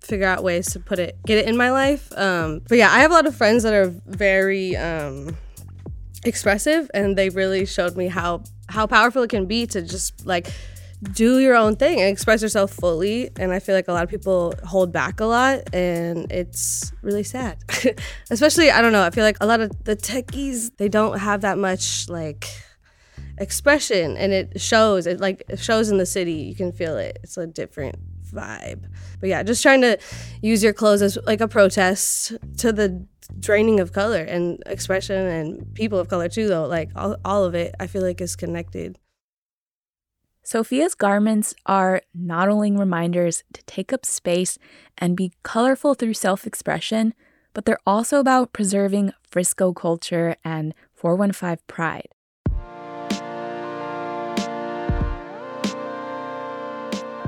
figure 0.01 0.27
out 0.27 0.43
ways 0.43 0.71
to 0.73 0.79
put 0.79 0.99
it, 0.99 1.17
get 1.25 1.37
it 1.37 1.47
in 1.47 1.55
my 1.55 1.71
life. 1.71 2.11
Um, 2.17 2.61
but 2.67 2.77
yeah, 2.77 2.91
I 2.91 2.99
have 2.99 3.11
a 3.11 3.13
lot 3.13 3.27
of 3.27 3.35
friends 3.35 3.63
that 3.63 3.73
are 3.73 3.87
very 4.07 4.75
um, 4.75 5.37
expressive, 6.25 6.89
and 6.93 7.17
they 7.17 7.29
really 7.29 7.65
showed 7.65 7.95
me 7.95 8.07
how 8.07 8.43
how 8.69 8.87
powerful 8.87 9.23
it 9.23 9.29
can 9.29 9.45
be 9.45 9.67
to 9.67 9.81
just 9.81 10.25
like 10.25 10.47
do 11.11 11.39
your 11.39 11.55
own 11.55 11.75
thing 11.75 11.99
and 11.99 12.09
express 12.09 12.41
yourself 12.41 12.71
fully. 12.71 13.29
And 13.37 13.51
I 13.51 13.59
feel 13.59 13.75
like 13.75 13.89
a 13.89 13.93
lot 13.93 14.03
of 14.03 14.09
people 14.09 14.53
hold 14.63 14.91
back 14.91 15.19
a 15.19 15.25
lot, 15.25 15.73
and 15.73 16.31
it's 16.31 16.91
really 17.01 17.23
sad. 17.23 17.57
Especially, 18.29 18.71
I 18.71 18.81
don't 18.81 18.93
know, 18.93 19.03
I 19.03 19.09
feel 19.09 19.23
like 19.23 19.37
a 19.41 19.45
lot 19.45 19.59
of 19.59 19.71
the 19.83 19.95
techies, 19.95 20.71
they 20.77 20.89
don't 20.89 21.19
have 21.19 21.41
that 21.41 21.57
much 21.57 22.09
like 22.09 22.47
expression 23.37 24.15
and 24.15 24.31
it 24.31 24.61
shows 24.61 25.07
it 25.07 25.19
like 25.19 25.43
it 25.49 25.59
shows 25.59 25.89
in 25.89 25.97
the 25.97 26.05
city 26.05 26.33
you 26.33 26.55
can 26.55 26.71
feel 26.71 26.97
it 26.97 27.17
it's 27.23 27.35
a 27.35 27.47
different 27.47 27.95
vibe 28.31 28.83
but 29.19 29.27
yeah 29.27 29.41
just 29.41 29.63
trying 29.63 29.81
to 29.81 29.97
use 30.41 30.63
your 30.63 30.73
clothes 30.73 31.01
as 31.01 31.17
like 31.25 31.41
a 31.41 31.47
protest 31.47 32.33
to 32.57 32.71
the 32.71 33.05
draining 33.39 33.79
of 33.79 33.93
color 33.93 34.21
and 34.21 34.61
expression 34.65 35.25
and 35.25 35.73
people 35.73 35.99
of 35.99 36.07
color 36.07 36.29
too 36.29 36.47
though 36.47 36.65
like 36.65 36.89
all, 36.95 37.15
all 37.23 37.43
of 37.43 37.55
it 37.55 37.73
i 37.79 37.87
feel 37.87 38.01
like 38.01 38.21
is 38.21 38.35
connected 38.35 38.99
Sophia's 40.45 40.93
garments 40.93 41.55
are 41.65 42.01
not 42.13 42.49
only 42.49 42.69
reminders 42.69 43.45
to 43.53 43.63
take 43.63 43.93
up 43.93 44.05
space 44.05 44.59
and 44.97 45.15
be 45.15 45.31
colorful 45.41 45.93
through 45.93 46.15
self 46.15 46.45
expression, 46.45 47.13
but 47.53 47.63
they're 47.63 47.79
also 47.87 48.19
about 48.19 48.51
preserving 48.51 49.13
Frisco 49.23 49.71
culture 49.71 50.35
and 50.43 50.73
415 50.93 51.59
pride. 51.67 52.09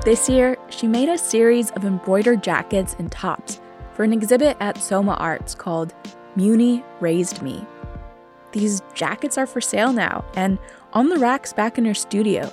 This 0.04 0.28
year, 0.28 0.56
she 0.68 0.86
made 0.86 1.08
a 1.08 1.16
series 1.16 1.70
of 1.70 1.84
embroidered 1.84 2.42
jackets 2.42 2.94
and 2.98 3.10
tops 3.10 3.60
for 3.96 4.04
an 4.04 4.12
exhibit 4.12 4.58
at 4.60 4.76
SOMArts 4.76 5.56
called 5.56 5.94
Muni 6.36 6.84
Raised 7.00 7.40
Me. 7.40 7.64
These 8.52 8.82
jackets 8.94 9.38
are 9.38 9.46
for 9.46 9.62
sale 9.62 9.90
now 9.90 10.22
and 10.36 10.58
on 10.92 11.08
the 11.08 11.16
racks 11.16 11.54
back 11.54 11.78
in 11.78 11.86
her 11.86 11.94
studio. 11.94 12.52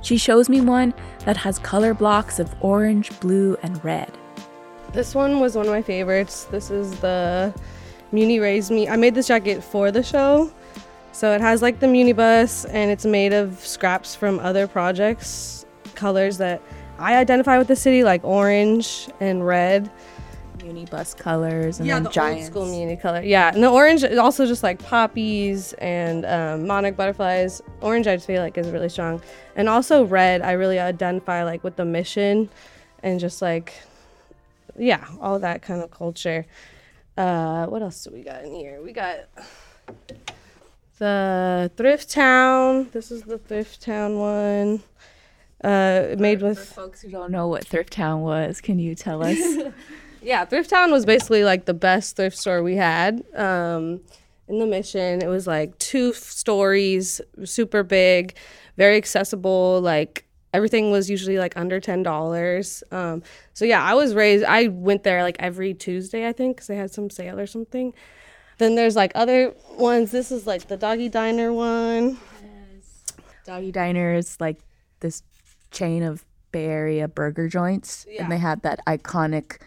She 0.00 0.16
shows 0.16 0.48
me 0.48 0.62
one 0.62 0.94
that 1.26 1.36
has 1.36 1.58
color 1.58 1.92
blocks 1.92 2.38
of 2.38 2.54
orange, 2.62 3.18
blue, 3.20 3.58
and 3.62 3.84
red. 3.84 4.10
This 4.94 5.14
one 5.14 5.38
was 5.38 5.54
one 5.54 5.66
of 5.66 5.72
my 5.72 5.82
favorites. 5.82 6.44
This 6.44 6.70
is 6.70 6.98
the 7.00 7.54
Muni 8.10 8.40
Raised 8.40 8.70
Me. 8.70 8.88
I 8.88 8.96
made 8.96 9.14
this 9.14 9.28
jacket 9.28 9.62
for 9.62 9.92
the 9.92 10.02
show. 10.02 10.50
So 11.12 11.32
it 11.34 11.42
has 11.42 11.60
like 11.60 11.80
the 11.80 11.88
Muni 11.88 12.14
bus 12.14 12.64
and 12.64 12.90
it's 12.90 13.04
made 13.04 13.34
of 13.34 13.60
scraps 13.60 14.14
from 14.14 14.38
other 14.38 14.66
projects, 14.66 15.66
colors 15.94 16.38
that 16.38 16.62
I 16.98 17.16
identify 17.16 17.58
with 17.58 17.68
the 17.68 17.76
city, 17.76 18.02
like 18.02 18.24
orange 18.24 19.10
and 19.20 19.46
red. 19.46 19.90
Muni 20.62 20.84
bus 20.86 21.14
colors 21.14 21.78
and 21.78 21.86
yeah, 21.86 21.94
then 21.94 22.04
the 22.04 22.10
giants. 22.10 22.44
old 22.44 22.52
school 22.52 22.66
muni 22.66 22.96
color. 22.96 23.22
Yeah, 23.22 23.52
and 23.52 23.62
the 23.62 23.68
orange 23.68 24.02
is 24.02 24.18
also 24.18 24.46
just 24.46 24.62
like 24.62 24.82
poppies 24.82 25.72
and 25.74 26.24
um, 26.26 26.66
monarch 26.66 26.96
butterflies. 26.96 27.62
Orange, 27.80 28.06
I 28.06 28.16
just 28.16 28.26
feel 28.26 28.42
like 28.42 28.56
is 28.58 28.70
really 28.70 28.88
strong, 28.88 29.22
and 29.56 29.68
also 29.68 30.04
red. 30.04 30.42
I 30.42 30.52
really 30.52 30.78
identify 30.78 31.44
like 31.44 31.64
with 31.64 31.76
the 31.76 31.84
mission, 31.84 32.48
and 33.02 33.20
just 33.20 33.42
like, 33.42 33.80
yeah, 34.78 35.06
all 35.20 35.38
that 35.38 35.62
kind 35.62 35.82
of 35.82 35.90
culture. 35.90 36.46
Uh, 37.16 37.66
what 37.66 37.82
else 37.82 38.04
do 38.04 38.10
we 38.10 38.22
got 38.22 38.44
in 38.44 38.54
here? 38.54 38.80
We 38.82 38.92
got 38.92 39.28
the 40.98 41.70
thrift 41.76 42.10
town. 42.10 42.88
This 42.92 43.10
is 43.10 43.22
the 43.22 43.38
thrift 43.38 43.82
town 43.82 44.18
one. 44.18 44.82
Uh, 45.62 46.16
made 46.18 46.40
with 46.40 46.58
folks 46.58 47.02
who 47.02 47.10
don't 47.10 47.30
know 47.30 47.46
what 47.46 47.66
Thrift 47.66 47.92
Town 47.92 48.22
was, 48.22 48.62
can 48.62 48.78
you 48.78 48.94
tell 48.94 49.22
us? 49.22 49.38
yeah, 50.22 50.44
Thrift 50.44 50.70
Town 50.70 50.90
was 50.90 51.04
basically 51.06 51.44
like 51.44 51.64
the 51.64 51.74
best 51.74 52.16
thrift 52.16 52.36
store 52.36 52.62
we 52.62 52.76
had 52.76 53.22
um, 53.34 54.00
in 54.48 54.58
the 54.58 54.66
mission. 54.66 55.22
It 55.22 55.28
was 55.28 55.46
like 55.46 55.76
two 55.78 56.12
stories, 56.12 57.20
super 57.44 57.82
big, 57.82 58.34
very 58.76 58.96
accessible. 58.96 59.80
Like 59.80 60.24
everything 60.52 60.90
was 60.90 61.08
usually 61.08 61.38
like 61.38 61.56
under 61.56 61.80
ten 61.80 62.02
dollars. 62.02 62.82
Um, 62.90 63.22
so 63.54 63.64
yeah, 63.64 63.82
I 63.82 63.94
was 63.94 64.14
raised. 64.14 64.44
I 64.44 64.68
went 64.68 65.02
there 65.04 65.22
like 65.22 65.36
every 65.38 65.74
Tuesday, 65.74 66.26
I 66.28 66.32
think, 66.32 66.56
because 66.56 66.66
they 66.66 66.76
had 66.76 66.90
some 66.90 67.10
sale 67.10 67.38
or 67.38 67.46
something. 67.46 67.94
Then 68.58 68.74
there's 68.74 68.96
like 68.96 69.12
other 69.14 69.54
ones. 69.78 70.10
This 70.10 70.30
is 70.30 70.46
like 70.46 70.68
the 70.68 70.76
Doggy 70.76 71.08
Diner 71.08 71.52
one. 71.52 72.18
Yes. 72.42 73.04
Doggy 73.46 73.72
Diner 73.72 74.14
is 74.14 74.38
like 74.38 74.58
this 75.00 75.22
chain 75.70 76.02
of 76.02 76.24
Bay 76.52 76.66
Area 76.66 77.08
burger 77.08 77.48
joints, 77.48 78.04
Yeah. 78.08 78.22
and 78.24 78.32
they 78.32 78.36
had 78.36 78.60
that 78.62 78.80
iconic 78.86 79.60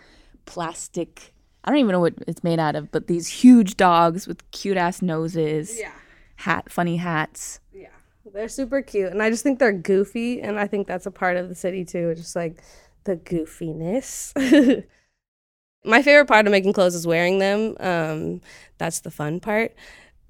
plastic. 0.46 1.34
I 1.64 1.70
don't 1.70 1.80
even 1.80 1.92
know 1.94 2.00
what 2.00 2.16
it's 2.28 2.44
made 2.44 2.60
out 2.60 2.76
of, 2.76 2.92
but 2.92 3.08
these 3.08 3.28
huge 3.28 3.78
dogs 3.78 4.28
with 4.28 4.50
cute 4.52 4.78
ass 4.78 5.02
noses, 5.02 5.80
Yeah. 5.80 5.92
hat, 6.38 6.70
funny 6.72 6.98
hats. 6.98 7.60
Yeah, 7.74 7.88
they're 8.34 8.50
super 8.50 8.82
cute, 8.82 9.12
and 9.12 9.22
I 9.24 9.30
just 9.30 9.44
think 9.44 9.60
they're 9.60 9.72
goofy, 9.72 10.42
and 10.42 10.60
I 10.60 10.68
think 10.68 10.88
that's 10.88 11.06
a 11.06 11.12
part 11.12 11.38
of 11.38 11.48
the 11.50 11.56
city 11.56 11.86
too, 11.86 12.14
just 12.16 12.36
like 12.36 12.62
the 13.06 13.16
goofiness. 13.18 14.34
My 15.86 16.02
favorite 16.02 16.28
part 16.28 16.46
of 16.48 16.52
making 16.52 16.74
clothes 16.74 16.96
is 16.96 17.06
wearing 17.06 17.40
them. 17.40 17.76
Um, 17.80 18.42
that's 18.78 19.02
the 19.02 19.12
fun 19.12 19.40
part. 19.42 19.74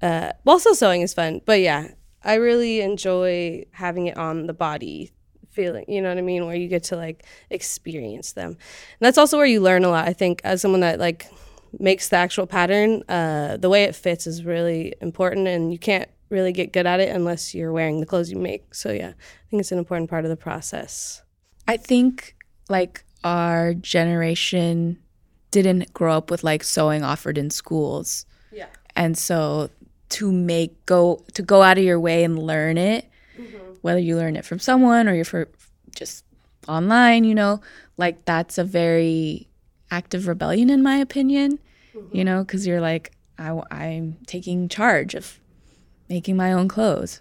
Uh, 0.02 0.32
also, 0.46 0.72
sewing 0.72 1.02
is 1.02 1.14
fun, 1.14 1.40
but 1.46 1.60
yeah, 1.60 1.88
I 2.24 2.34
really 2.34 2.80
enjoy 2.80 3.64
having 3.72 4.06
it 4.06 4.16
on 4.16 4.46
the 4.46 4.52
body 4.52 5.12
feeling. 5.54 5.84
You 5.88 6.02
know 6.02 6.08
what 6.08 6.18
I 6.18 6.22
mean? 6.22 6.46
Where 6.46 6.56
you 6.56 6.68
get 6.68 6.84
to 6.84 6.96
like 6.96 7.24
experience 7.50 8.32
them. 8.32 8.50
And 8.50 9.00
that's 9.00 9.18
also 9.18 9.36
where 9.36 9.46
you 9.46 9.60
learn 9.60 9.84
a 9.84 9.88
lot. 9.88 10.08
I 10.08 10.12
think 10.12 10.40
as 10.44 10.60
someone 10.60 10.80
that 10.80 10.98
like 10.98 11.26
makes 11.78 12.08
the 12.08 12.16
actual 12.16 12.46
pattern, 12.46 13.02
uh, 13.08 13.56
the 13.56 13.68
way 13.68 13.84
it 13.84 13.94
fits 13.94 14.26
is 14.26 14.44
really 14.44 14.94
important, 15.00 15.48
and 15.48 15.72
you 15.72 15.78
can't 15.78 16.08
really 16.30 16.52
get 16.52 16.72
good 16.72 16.86
at 16.86 17.00
it 17.00 17.14
unless 17.14 17.54
you're 17.54 17.72
wearing 17.72 18.00
the 18.00 18.06
clothes 18.06 18.30
you 18.30 18.38
make. 18.38 18.74
So 18.74 18.92
yeah, 18.92 19.10
I 19.10 19.50
think 19.50 19.60
it's 19.60 19.72
an 19.72 19.78
important 19.78 20.10
part 20.10 20.24
of 20.24 20.30
the 20.30 20.36
process. 20.36 21.22
I 21.66 21.76
think 21.76 22.36
like 22.68 23.04
our 23.22 23.74
generation 23.74 24.98
didn't 25.50 25.92
grow 25.94 26.16
up 26.16 26.30
with 26.30 26.44
like 26.44 26.64
sewing 26.64 27.02
offered 27.02 27.38
in 27.38 27.50
schools. 27.50 28.26
Yeah. 28.52 28.66
And 28.96 29.16
so 29.16 29.70
to 30.10 30.30
make 30.30 30.84
go 30.86 31.24
to 31.34 31.42
go 31.42 31.62
out 31.62 31.78
of 31.78 31.84
your 31.84 31.98
way 31.98 32.24
and 32.24 32.38
learn 32.38 32.78
it, 32.78 33.08
whether 33.84 34.00
you 34.00 34.16
learn 34.16 34.34
it 34.34 34.46
from 34.46 34.58
someone 34.58 35.06
or 35.06 35.14
you're 35.14 35.26
for 35.26 35.46
just 35.94 36.24
online, 36.66 37.24
you 37.24 37.34
know, 37.34 37.60
like 37.98 38.24
that's 38.24 38.56
a 38.56 38.64
very 38.64 39.46
active 39.90 40.26
rebellion 40.26 40.70
in 40.70 40.82
my 40.82 40.96
opinion. 40.96 41.58
You 42.10 42.24
know, 42.24 42.42
because 42.42 42.66
you're 42.66 42.80
like, 42.80 43.12
I, 43.38 43.60
I'm 43.70 44.16
taking 44.26 44.70
charge 44.70 45.14
of 45.14 45.38
making 46.08 46.34
my 46.34 46.50
own 46.54 46.66
clothes. 46.66 47.20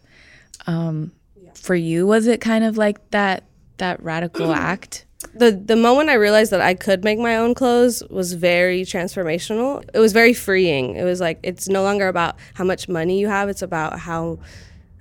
Um, 0.65 1.11
For 1.53 1.75
you, 1.75 2.07
was 2.07 2.27
it 2.27 2.39
kind 2.39 2.63
of 2.63 2.77
like 2.77 3.11
that 3.11 3.43
that 3.77 4.01
radical 4.01 4.53
act? 4.71 5.05
the 5.35 5.51
the 5.51 5.75
moment 5.75 6.09
I 6.09 6.13
realized 6.13 6.51
that 6.51 6.61
I 6.61 6.75
could 6.75 7.03
make 7.03 7.19
my 7.19 7.35
own 7.35 7.53
clothes 7.55 8.03
was 8.09 8.33
very 8.33 8.83
transformational. 8.83 9.83
It 9.93 9.99
was 9.99 10.13
very 10.13 10.33
freeing. 10.33 10.95
It 10.95 11.03
was 11.03 11.19
like 11.19 11.39
it's 11.43 11.67
no 11.67 11.83
longer 11.83 12.07
about 12.07 12.37
how 12.53 12.63
much 12.63 12.87
money 12.87 13.19
you 13.19 13.27
have; 13.27 13.49
it's 13.49 13.61
about 13.61 13.99
how 13.99 14.39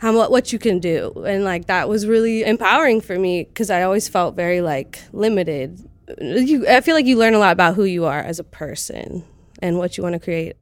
how 0.02 0.28
what 0.28 0.52
you 0.52 0.58
can 0.58 0.80
do, 0.80 1.12
and 1.24 1.44
like 1.44 1.66
that 1.66 1.88
was 1.88 2.08
really 2.08 2.42
empowering 2.42 3.00
for 3.00 3.16
me 3.16 3.44
because 3.44 3.70
I 3.70 3.82
always 3.82 4.08
felt 4.08 4.34
very 4.34 4.60
like 4.60 5.00
limited. 5.12 5.88
You, 6.20 6.66
I 6.68 6.80
feel 6.80 6.96
like 6.96 7.06
you 7.06 7.16
learn 7.16 7.34
a 7.34 7.38
lot 7.38 7.52
about 7.52 7.76
who 7.76 7.84
you 7.84 8.04
are 8.04 8.18
as 8.18 8.40
a 8.40 8.44
person 8.44 9.24
and 9.62 9.78
what 9.78 9.96
you 9.96 10.02
want 10.02 10.14
to 10.14 10.18
create. 10.18 10.56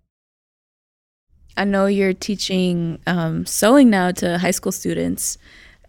I 1.57 1.64
know 1.64 1.87
you're 1.87 2.12
teaching 2.12 3.00
um, 3.07 3.46
sewing 3.46 3.88
now 3.88 4.11
to 4.11 4.37
high 4.37 4.50
school 4.50 4.72
students 4.72 5.38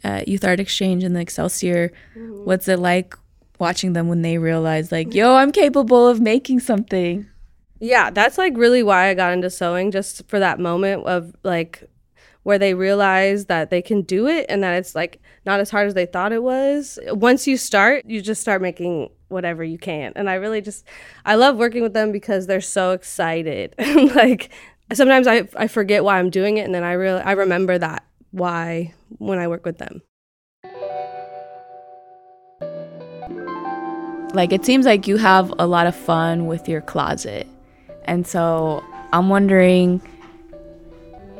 at 0.02 0.30
Youth 0.30 0.46
Art 0.46 0.62
Exchange 0.62 1.04
in 1.04 1.12
the 1.12 1.20
Excelsior. 1.20 1.92
What's 2.16 2.70
it 2.70 2.80
like 2.80 3.18
watching 3.60 3.92
them 3.92 4.08
when 4.08 4.22
they 4.22 4.38
realize, 4.38 4.94
like, 4.94 5.14
yo, 5.14 5.36
I'm 5.36 5.52
capable 5.52 6.08
of 6.08 6.22
making 6.22 6.62
something? 6.62 7.28
Yeah, 7.82 8.12
that's 8.12 8.38
like 8.38 8.56
really 8.56 8.82
why 8.82 9.10
I 9.10 9.14
got 9.14 9.34
into 9.34 9.50
sewing, 9.50 9.92
just 9.92 10.26
for 10.30 10.40
that 10.40 10.58
moment 10.58 11.06
of 11.06 11.36
like 11.44 11.91
where 12.44 12.58
they 12.58 12.74
realize 12.74 13.46
that 13.46 13.70
they 13.70 13.82
can 13.82 14.02
do 14.02 14.28
it 14.28 14.46
and 14.50 14.64
that 14.64 14.76
it's 14.76 14.96
like 14.96 15.22
not 15.46 15.60
as 15.60 15.70
hard 15.70 15.88
as 15.88 15.94
they 15.94 16.06
thought 16.06 16.32
it 16.32 16.44
was. 16.44 16.98
Once 17.08 17.48
you 17.48 17.58
start, 17.58 18.06
you 18.06 18.22
just 18.22 18.42
start 18.42 18.62
making 18.62 19.10
whatever 19.28 19.64
you 19.64 19.78
can. 19.78 20.12
And 20.16 20.30
I 20.30 20.36
really 20.36 20.62
just 20.62 20.86
I 21.26 21.36
love 21.36 21.58
working 21.58 21.84
with 21.84 21.94
them 21.94 22.12
because 22.12 22.48
they're 22.48 22.62
so 22.62 22.92
excited. 22.92 23.76
like 24.16 24.52
sometimes 24.94 25.28
I 25.28 25.48
I 25.56 25.68
forget 25.68 26.04
why 26.04 26.20
I'm 26.20 26.30
doing 26.30 26.58
it 26.58 26.66
and 26.66 26.74
then 26.74 26.84
I 26.84 26.94
really 26.94 27.22
I 27.22 27.34
remember 27.34 27.78
that 27.78 28.06
why 28.32 28.94
when 29.18 29.40
I 29.40 29.48
work 29.48 29.66
with 29.66 29.78
them. 29.78 30.02
Like, 34.34 34.54
it 34.54 34.66
seems 34.66 34.86
like 34.86 35.08
you 35.08 35.18
have 35.18 35.54
a 35.60 35.68
lot 35.68 35.88
of 35.88 35.96
fun 35.96 36.48
with 36.48 36.70
your 36.70 36.80
closet. 36.80 37.48
And 38.06 38.26
so 38.26 38.82
I'm 39.12 39.28
wondering, 39.28 40.02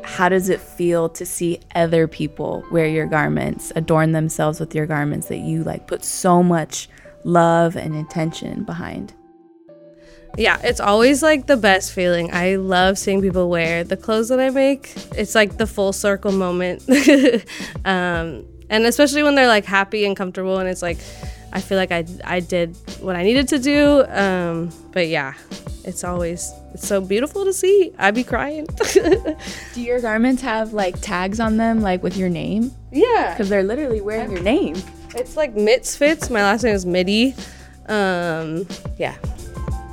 how 0.02 0.28
does 0.28 0.48
it 0.48 0.60
feel 0.60 1.08
to 1.10 1.24
see 1.24 1.60
other 1.74 2.06
people 2.06 2.64
wear 2.70 2.86
your 2.86 3.06
garments, 3.06 3.72
adorn 3.76 4.12
themselves 4.12 4.60
with 4.60 4.74
your 4.74 4.86
garments 4.86 5.28
that 5.28 5.38
you 5.38 5.62
like 5.64 5.86
put 5.86 6.04
so 6.04 6.42
much 6.42 6.88
love 7.24 7.76
and 7.76 7.94
intention 7.94 8.64
behind? 8.64 9.14
Yeah, 10.38 10.58
it's 10.64 10.80
always 10.80 11.22
like 11.22 11.46
the 11.46 11.56
best 11.56 11.92
feeling. 11.92 12.32
I 12.32 12.56
love 12.56 12.96
seeing 12.96 13.20
people 13.20 13.50
wear 13.50 13.84
the 13.84 13.96
clothes 13.96 14.30
that 14.30 14.40
I 14.40 14.50
make. 14.50 14.92
It's 15.14 15.34
like 15.34 15.58
the 15.58 15.66
full 15.66 15.92
circle 15.92 16.32
moment. 16.32 16.82
um, 17.84 18.46
and 18.70 18.86
especially 18.86 19.22
when 19.22 19.34
they're 19.34 19.46
like 19.46 19.66
happy 19.66 20.06
and 20.06 20.16
comfortable 20.16 20.58
and 20.58 20.68
it's 20.68 20.80
like 20.80 20.98
I 21.52 21.60
feel 21.60 21.78
like 21.78 21.92
I, 21.92 22.04
I 22.24 22.40
did 22.40 22.76
what 23.00 23.16
I 23.16 23.22
needed 23.22 23.48
to 23.48 23.58
do. 23.58 24.04
Um, 24.08 24.70
but 24.92 25.08
yeah, 25.08 25.34
it's 25.84 26.04
always 26.04 26.52
it's 26.74 26.86
so 26.86 27.00
beautiful 27.00 27.44
to 27.44 27.52
see. 27.52 27.92
I'd 27.98 28.14
be 28.14 28.24
crying. 28.24 28.66
Do 29.74 29.82
your 29.82 30.00
garments 30.00 30.42
have 30.42 30.72
like 30.72 31.00
tags 31.00 31.40
on 31.40 31.56
them, 31.56 31.80
like 31.80 32.02
with 32.02 32.16
your 32.16 32.28
name? 32.28 32.72
yeah. 32.90 33.32
Because 33.32 33.48
they're 33.48 33.62
literally 33.62 34.00
wearing 34.00 34.30
your 34.30 34.42
name. 34.42 34.76
It's 35.14 35.36
like 35.36 35.54
Mitz 35.54 35.96
Fits. 35.96 36.30
My 36.30 36.42
last 36.42 36.62
name 36.62 36.74
is 36.74 36.86
Mitty. 36.86 37.34
Um, 37.86 38.66
yeah, 38.98 39.16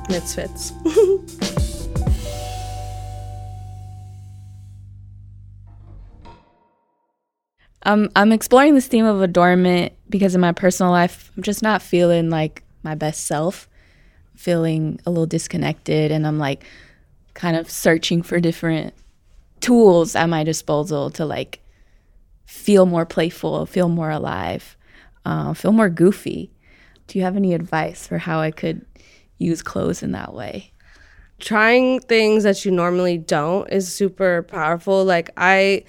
Mitz 0.08 0.36
I'm 7.82 8.32
exploring 8.32 8.74
this 8.74 8.86
theme 8.86 9.06
of 9.06 9.22
adornment 9.22 9.92
because 10.08 10.34
in 10.34 10.40
my 10.40 10.52
personal 10.52 10.92
life, 10.92 11.32
I'm 11.36 11.42
just 11.42 11.62
not 11.62 11.82
feeling 11.82 12.30
like 12.30 12.62
my 12.82 12.94
best 12.94 13.26
self, 13.26 13.68
feeling 14.36 15.00
a 15.06 15.10
little 15.10 15.26
disconnected, 15.26 16.12
and 16.12 16.26
I'm 16.26 16.38
like 16.38 16.64
kind 17.34 17.56
of 17.56 17.70
searching 17.70 18.22
for 18.22 18.38
different 18.40 18.92
tools 19.60 20.14
at 20.14 20.28
my 20.28 20.44
disposal 20.44 21.10
to 21.10 21.24
like 21.24 21.60
feel 22.44 22.84
more 22.84 23.06
playful, 23.06 23.64
feel 23.66 23.88
more 23.88 24.10
alive, 24.10 24.76
uh, 25.24 25.54
feel 25.54 25.72
more 25.72 25.88
goofy. 25.88 26.50
Do 27.06 27.18
you 27.18 27.24
have 27.24 27.36
any 27.36 27.54
advice 27.54 28.06
for 28.06 28.18
how 28.18 28.40
I 28.40 28.50
could 28.50 28.84
use 29.38 29.62
clothes 29.62 30.02
in 30.02 30.12
that 30.12 30.34
way? 30.34 30.72
trying 31.40 32.00
things 32.00 32.44
that 32.44 32.64
you 32.64 32.70
normally 32.70 33.18
don't 33.18 33.68
is 33.70 33.92
super 33.92 34.42
powerful. 34.42 35.04
Like 35.04 35.30
I 35.36 35.84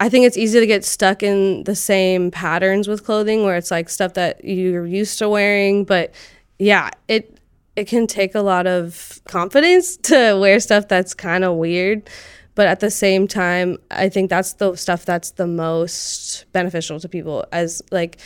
I 0.00 0.08
think 0.08 0.26
it's 0.26 0.36
easy 0.36 0.60
to 0.60 0.66
get 0.66 0.84
stuck 0.84 1.22
in 1.22 1.64
the 1.64 1.76
same 1.76 2.30
patterns 2.30 2.88
with 2.88 3.04
clothing 3.04 3.44
where 3.44 3.56
it's 3.56 3.70
like 3.70 3.88
stuff 3.88 4.14
that 4.14 4.44
you're 4.44 4.86
used 4.86 5.18
to 5.20 5.28
wearing, 5.28 5.84
but 5.84 6.12
yeah, 6.58 6.90
it 7.08 7.38
it 7.76 7.88
can 7.88 8.06
take 8.06 8.34
a 8.34 8.40
lot 8.40 8.66
of 8.66 9.20
confidence 9.26 9.96
to 10.08 10.38
wear 10.40 10.60
stuff 10.60 10.88
that's 10.88 11.14
kind 11.14 11.44
of 11.44 11.56
weird. 11.56 12.08
But 12.56 12.68
at 12.68 12.78
the 12.78 12.90
same 12.90 13.26
time, 13.26 13.78
I 13.90 14.08
think 14.08 14.30
that's 14.30 14.54
the 14.54 14.76
stuff 14.76 15.04
that's 15.04 15.32
the 15.32 15.46
most 15.46 16.44
beneficial 16.52 17.00
to 17.00 17.08
people 17.08 17.44
as 17.50 17.82
like 17.90 18.18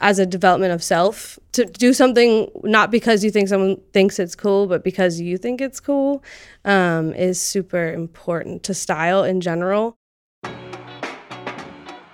as 0.00 0.20
a 0.20 0.26
development 0.26 0.72
of 0.72 0.82
self 0.82 1.38
to 1.52 1.64
do 1.64 1.92
something 1.92 2.48
not 2.62 2.92
because 2.92 3.24
you 3.24 3.32
think 3.32 3.48
someone 3.48 3.80
thinks 3.92 4.20
it's 4.20 4.36
cool 4.36 4.68
but 4.68 4.84
because 4.84 5.20
you 5.20 5.36
think 5.36 5.60
it's 5.60 5.80
cool 5.80 6.22
um, 6.64 7.12
is 7.14 7.40
super 7.40 7.92
important 7.92 8.62
to 8.62 8.72
style 8.74 9.24
in 9.24 9.40
general 9.40 9.97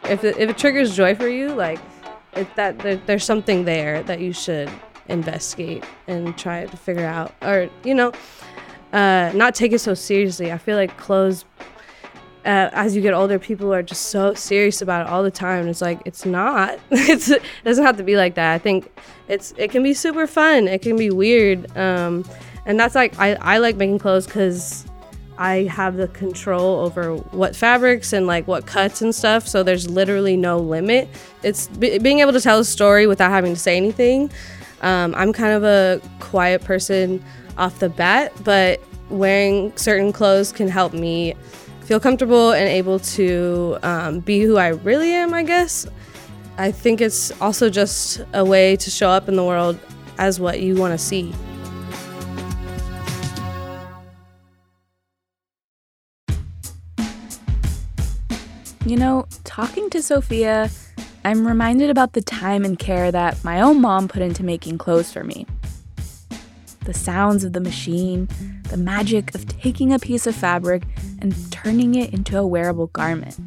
if 0.08 0.24
it, 0.24 0.36
if 0.38 0.50
it 0.50 0.58
triggers 0.58 0.96
joy 0.96 1.14
for 1.14 1.28
you 1.28 1.54
like 1.54 1.80
it, 2.34 2.54
that 2.56 2.78
there, 2.80 2.96
there's 2.96 3.24
something 3.24 3.64
there 3.64 4.02
that 4.04 4.20
you 4.20 4.32
should 4.32 4.70
investigate 5.08 5.84
and 6.06 6.36
try 6.36 6.66
to 6.66 6.76
figure 6.76 7.06
out 7.06 7.34
or 7.42 7.68
you 7.84 7.94
know 7.94 8.12
uh, 8.92 9.30
not 9.34 9.54
take 9.54 9.72
it 9.72 9.80
so 9.80 9.92
seriously 9.94 10.52
i 10.52 10.58
feel 10.58 10.76
like 10.76 10.96
clothes 10.96 11.44
uh, 12.44 12.68
as 12.74 12.94
you 12.94 13.00
get 13.00 13.14
older, 13.14 13.38
people 13.38 13.72
are 13.72 13.82
just 13.82 14.06
so 14.06 14.34
serious 14.34 14.82
about 14.82 15.06
it 15.06 15.10
all 15.10 15.22
the 15.22 15.30
time. 15.30 15.66
It's 15.66 15.80
like 15.80 16.00
it's 16.04 16.26
not. 16.26 16.78
it's 16.90 17.30
it 17.30 17.42
doesn't 17.64 17.84
have 17.84 17.96
to 17.96 18.02
be 18.02 18.16
like 18.16 18.34
that. 18.34 18.52
I 18.52 18.58
think 18.58 18.92
it's 19.28 19.54
it 19.56 19.70
can 19.70 19.82
be 19.82 19.94
super 19.94 20.26
fun. 20.26 20.68
It 20.68 20.82
can 20.82 20.96
be 20.96 21.10
weird, 21.10 21.74
um, 21.76 22.24
and 22.66 22.78
that's 22.78 22.94
like 22.94 23.18
I 23.18 23.34
I 23.36 23.58
like 23.58 23.76
making 23.76 23.98
clothes 23.98 24.26
because 24.26 24.84
I 25.36 25.64
have 25.64 25.96
the 25.96 26.08
control 26.08 26.80
over 26.80 27.16
what 27.16 27.56
fabrics 27.56 28.12
and 28.12 28.26
like 28.26 28.46
what 28.46 28.66
cuts 28.66 29.02
and 29.02 29.14
stuff. 29.14 29.48
So 29.48 29.62
there's 29.62 29.90
literally 29.90 30.36
no 30.36 30.58
limit. 30.58 31.08
It's 31.42 31.66
being 31.68 32.20
able 32.20 32.32
to 32.32 32.40
tell 32.40 32.60
a 32.60 32.64
story 32.64 33.06
without 33.06 33.30
having 33.30 33.54
to 33.54 33.60
say 33.60 33.76
anything. 33.76 34.30
Um, 34.82 35.14
I'm 35.16 35.32
kind 35.32 35.52
of 35.52 35.64
a 35.64 36.00
quiet 36.20 36.62
person 36.62 37.24
off 37.56 37.78
the 37.78 37.88
bat, 37.88 38.32
but 38.44 38.80
wearing 39.10 39.76
certain 39.76 40.12
clothes 40.12 40.52
can 40.52 40.68
help 40.68 40.92
me 40.92 41.34
feel 41.82 42.00
comfortable 42.00 42.52
and 42.52 42.68
able 42.68 42.98
to 42.98 43.78
um, 43.82 44.20
be 44.20 44.40
who 44.40 44.56
I 44.56 44.68
really 44.68 45.12
am, 45.12 45.34
I 45.34 45.42
guess. 45.42 45.86
I 46.56 46.70
think 46.70 47.00
it's 47.00 47.30
also 47.40 47.68
just 47.68 48.22
a 48.32 48.44
way 48.44 48.76
to 48.76 48.90
show 48.90 49.08
up 49.08 49.28
in 49.28 49.36
the 49.36 49.44
world 49.44 49.78
as 50.18 50.38
what 50.38 50.60
you 50.60 50.76
want 50.76 50.92
to 50.92 50.98
see. 50.98 51.34
You 58.86 58.96
know, 58.96 59.26
talking 59.44 59.88
to 59.90 60.02
Sophia, 60.02 60.70
I'm 61.24 61.46
reminded 61.46 61.88
about 61.88 62.12
the 62.12 62.20
time 62.20 62.66
and 62.66 62.78
care 62.78 63.10
that 63.10 63.42
my 63.42 63.62
own 63.62 63.80
mom 63.80 64.08
put 64.08 64.20
into 64.20 64.44
making 64.44 64.76
clothes 64.76 65.10
for 65.10 65.24
me 65.24 65.46
the 66.84 66.92
sounds 66.92 67.44
of 67.44 67.54
the 67.54 67.60
machine, 67.60 68.28
the 68.64 68.76
magic 68.76 69.34
of 69.34 69.46
taking 69.48 69.92
a 69.92 69.98
piece 69.98 70.26
of 70.26 70.34
fabric 70.34 70.82
and 71.20 71.34
turning 71.50 71.94
it 71.94 72.12
into 72.12 72.38
a 72.38 72.46
wearable 72.46 72.88
garment. 72.88 73.38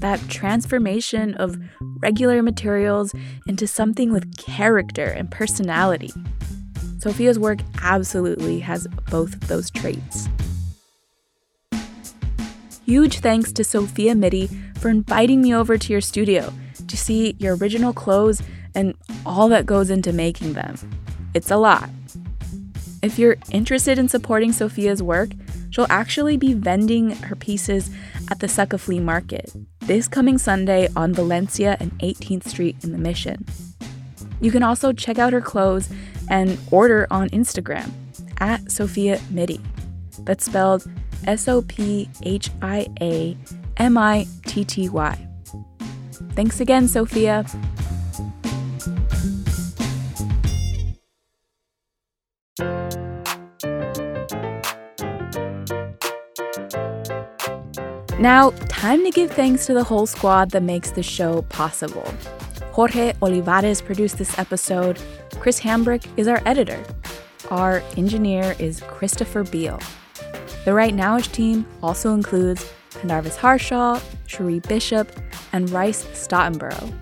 That 0.00 0.20
transformation 0.28 1.32
of 1.34 1.56
regular 2.00 2.42
materials 2.42 3.14
into 3.46 3.66
something 3.66 4.12
with 4.12 4.36
character 4.36 5.06
and 5.06 5.30
personality. 5.30 6.12
Sophia's 6.98 7.38
work 7.38 7.60
absolutely 7.82 8.60
has 8.60 8.86
both 9.10 9.32
of 9.32 9.48
those 9.48 9.70
traits. 9.70 10.27
Huge 12.88 13.18
thanks 13.20 13.52
to 13.52 13.64
Sophia 13.64 14.14
Mitty 14.14 14.46
for 14.78 14.88
inviting 14.88 15.42
me 15.42 15.54
over 15.54 15.76
to 15.76 15.92
your 15.92 16.00
studio 16.00 16.50
to 16.86 16.96
see 16.96 17.36
your 17.38 17.54
original 17.54 17.92
clothes 17.92 18.42
and 18.74 18.94
all 19.26 19.46
that 19.50 19.66
goes 19.66 19.90
into 19.90 20.10
making 20.10 20.54
them. 20.54 20.74
It's 21.34 21.50
a 21.50 21.58
lot. 21.58 21.90
If 23.02 23.18
you're 23.18 23.36
interested 23.50 23.98
in 23.98 24.08
supporting 24.08 24.52
Sophia's 24.52 25.02
work, 25.02 25.32
she'll 25.68 25.86
actually 25.90 26.38
be 26.38 26.54
vending 26.54 27.10
her 27.10 27.36
pieces 27.36 27.90
at 28.30 28.40
the 28.40 28.46
Succa 28.46 28.80
Flea 28.80 29.00
Market 29.00 29.52
this 29.80 30.08
coming 30.08 30.38
Sunday 30.38 30.88
on 30.96 31.12
Valencia 31.12 31.76
and 31.80 31.92
18th 31.98 32.48
Street 32.48 32.76
in 32.82 32.92
the 32.92 32.98
Mission. 32.98 33.44
You 34.40 34.50
can 34.50 34.62
also 34.62 34.94
check 34.94 35.18
out 35.18 35.34
her 35.34 35.42
clothes 35.42 35.90
and 36.30 36.58
order 36.70 37.06
on 37.10 37.28
Instagram 37.28 37.90
at 38.38 38.72
Sophia 38.72 39.20
Mitty. 39.28 39.60
That's 40.28 40.44
spelled 40.44 40.86
S 41.26 41.48
O 41.48 41.62
P 41.62 42.06
H 42.22 42.50
I 42.60 42.86
A 43.00 43.34
M 43.78 43.96
I 43.96 44.26
T 44.44 44.62
T 44.62 44.90
Y. 44.90 45.28
Thanks 46.34 46.60
again, 46.60 46.86
Sophia. 46.86 47.46
Now, 58.20 58.50
time 58.68 59.04
to 59.04 59.10
give 59.10 59.30
thanks 59.30 59.64
to 59.64 59.72
the 59.72 59.82
whole 59.82 60.04
squad 60.04 60.50
that 60.50 60.62
makes 60.62 60.90
the 60.90 61.02
show 61.02 61.40
possible. 61.48 62.06
Jorge 62.72 63.14
Olivares 63.22 63.80
produced 63.80 64.18
this 64.18 64.38
episode. 64.38 65.00
Chris 65.40 65.58
Hambrick 65.58 66.06
is 66.18 66.28
our 66.28 66.42
editor. 66.44 66.84
Our 67.50 67.82
engineer 67.96 68.54
is 68.58 68.82
Christopher 68.82 69.42
Beal. 69.42 69.80
The 70.68 70.74
Right 70.74 70.94
Nowish 70.94 71.32
team 71.32 71.64
also 71.82 72.12
includes 72.12 72.70
Pendarvis 72.90 73.36
Harshaw, 73.36 73.98
Cherie 74.26 74.58
Bishop, 74.58 75.10
and 75.54 75.70
Rice 75.70 76.04
Stottenborough. 76.12 76.92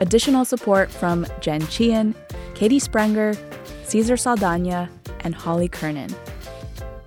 Additional 0.00 0.44
support 0.44 0.90
from 0.90 1.24
Jen 1.40 1.64
Chien, 1.68 2.12
Katie 2.56 2.80
Sprenger, 2.80 3.34
Cesar 3.84 4.16
Saldana, 4.16 4.90
and 5.20 5.32
Holly 5.32 5.68
Kernan. 5.68 6.12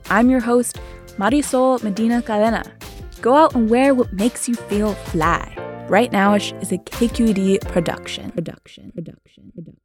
I'm 0.10 0.30
your 0.30 0.40
host, 0.40 0.80
Marisol 1.18 1.84
Medina 1.84 2.22
Cadena. 2.22 2.72
Go 3.22 3.36
out 3.36 3.54
and 3.54 3.70
wear 3.70 3.94
what 3.94 4.14
makes 4.14 4.48
you 4.48 4.56
feel 4.56 4.94
fly. 4.94 5.54
Right 5.90 6.10
Nowish 6.10 6.58
is 6.62 6.72
a 6.72 6.78
KQED 6.78 7.68
production. 7.68 8.32
Production. 8.32 8.94
Production. 8.94 9.52
Production. 9.54 9.85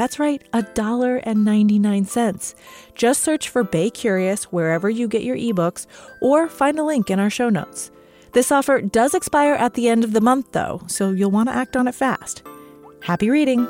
That's 0.00 0.18
right, 0.18 0.42
$1.99. 0.54 2.54
Just 2.94 3.22
search 3.22 3.50
for 3.50 3.62
Bay 3.62 3.90
Curious 3.90 4.44
wherever 4.44 4.88
you 4.88 5.06
get 5.06 5.24
your 5.24 5.36
ebooks 5.36 5.86
or 6.22 6.48
find 6.48 6.78
a 6.78 6.82
link 6.82 7.10
in 7.10 7.20
our 7.20 7.28
show 7.28 7.50
notes. 7.50 7.90
This 8.32 8.50
offer 8.50 8.80
does 8.80 9.12
expire 9.12 9.52
at 9.52 9.74
the 9.74 9.90
end 9.90 10.02
of 10.02 10.14
the 10.14 10.22
month, 10.22 10.52
though, 10.52 10.80
so 10.86 11.10
you'll 11.10 11.30
want 11.30 11.50
to 11.50 11.54
act 11.54 11.76
on 11.76 11.86
it 11.86 11.94
fast. 11.94 12.42
Happy 13.02 13.28
reading! 13.28 13.68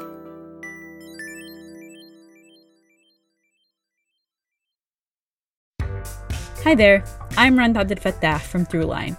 Hi 6.62 6.76
there, 6.76 7.02
I'm 7.36 7.58
Rund 7.58 7.74
Abdelfatah 7.74 8.40
from 8.42 8.66
Throughline. 8.66 9.18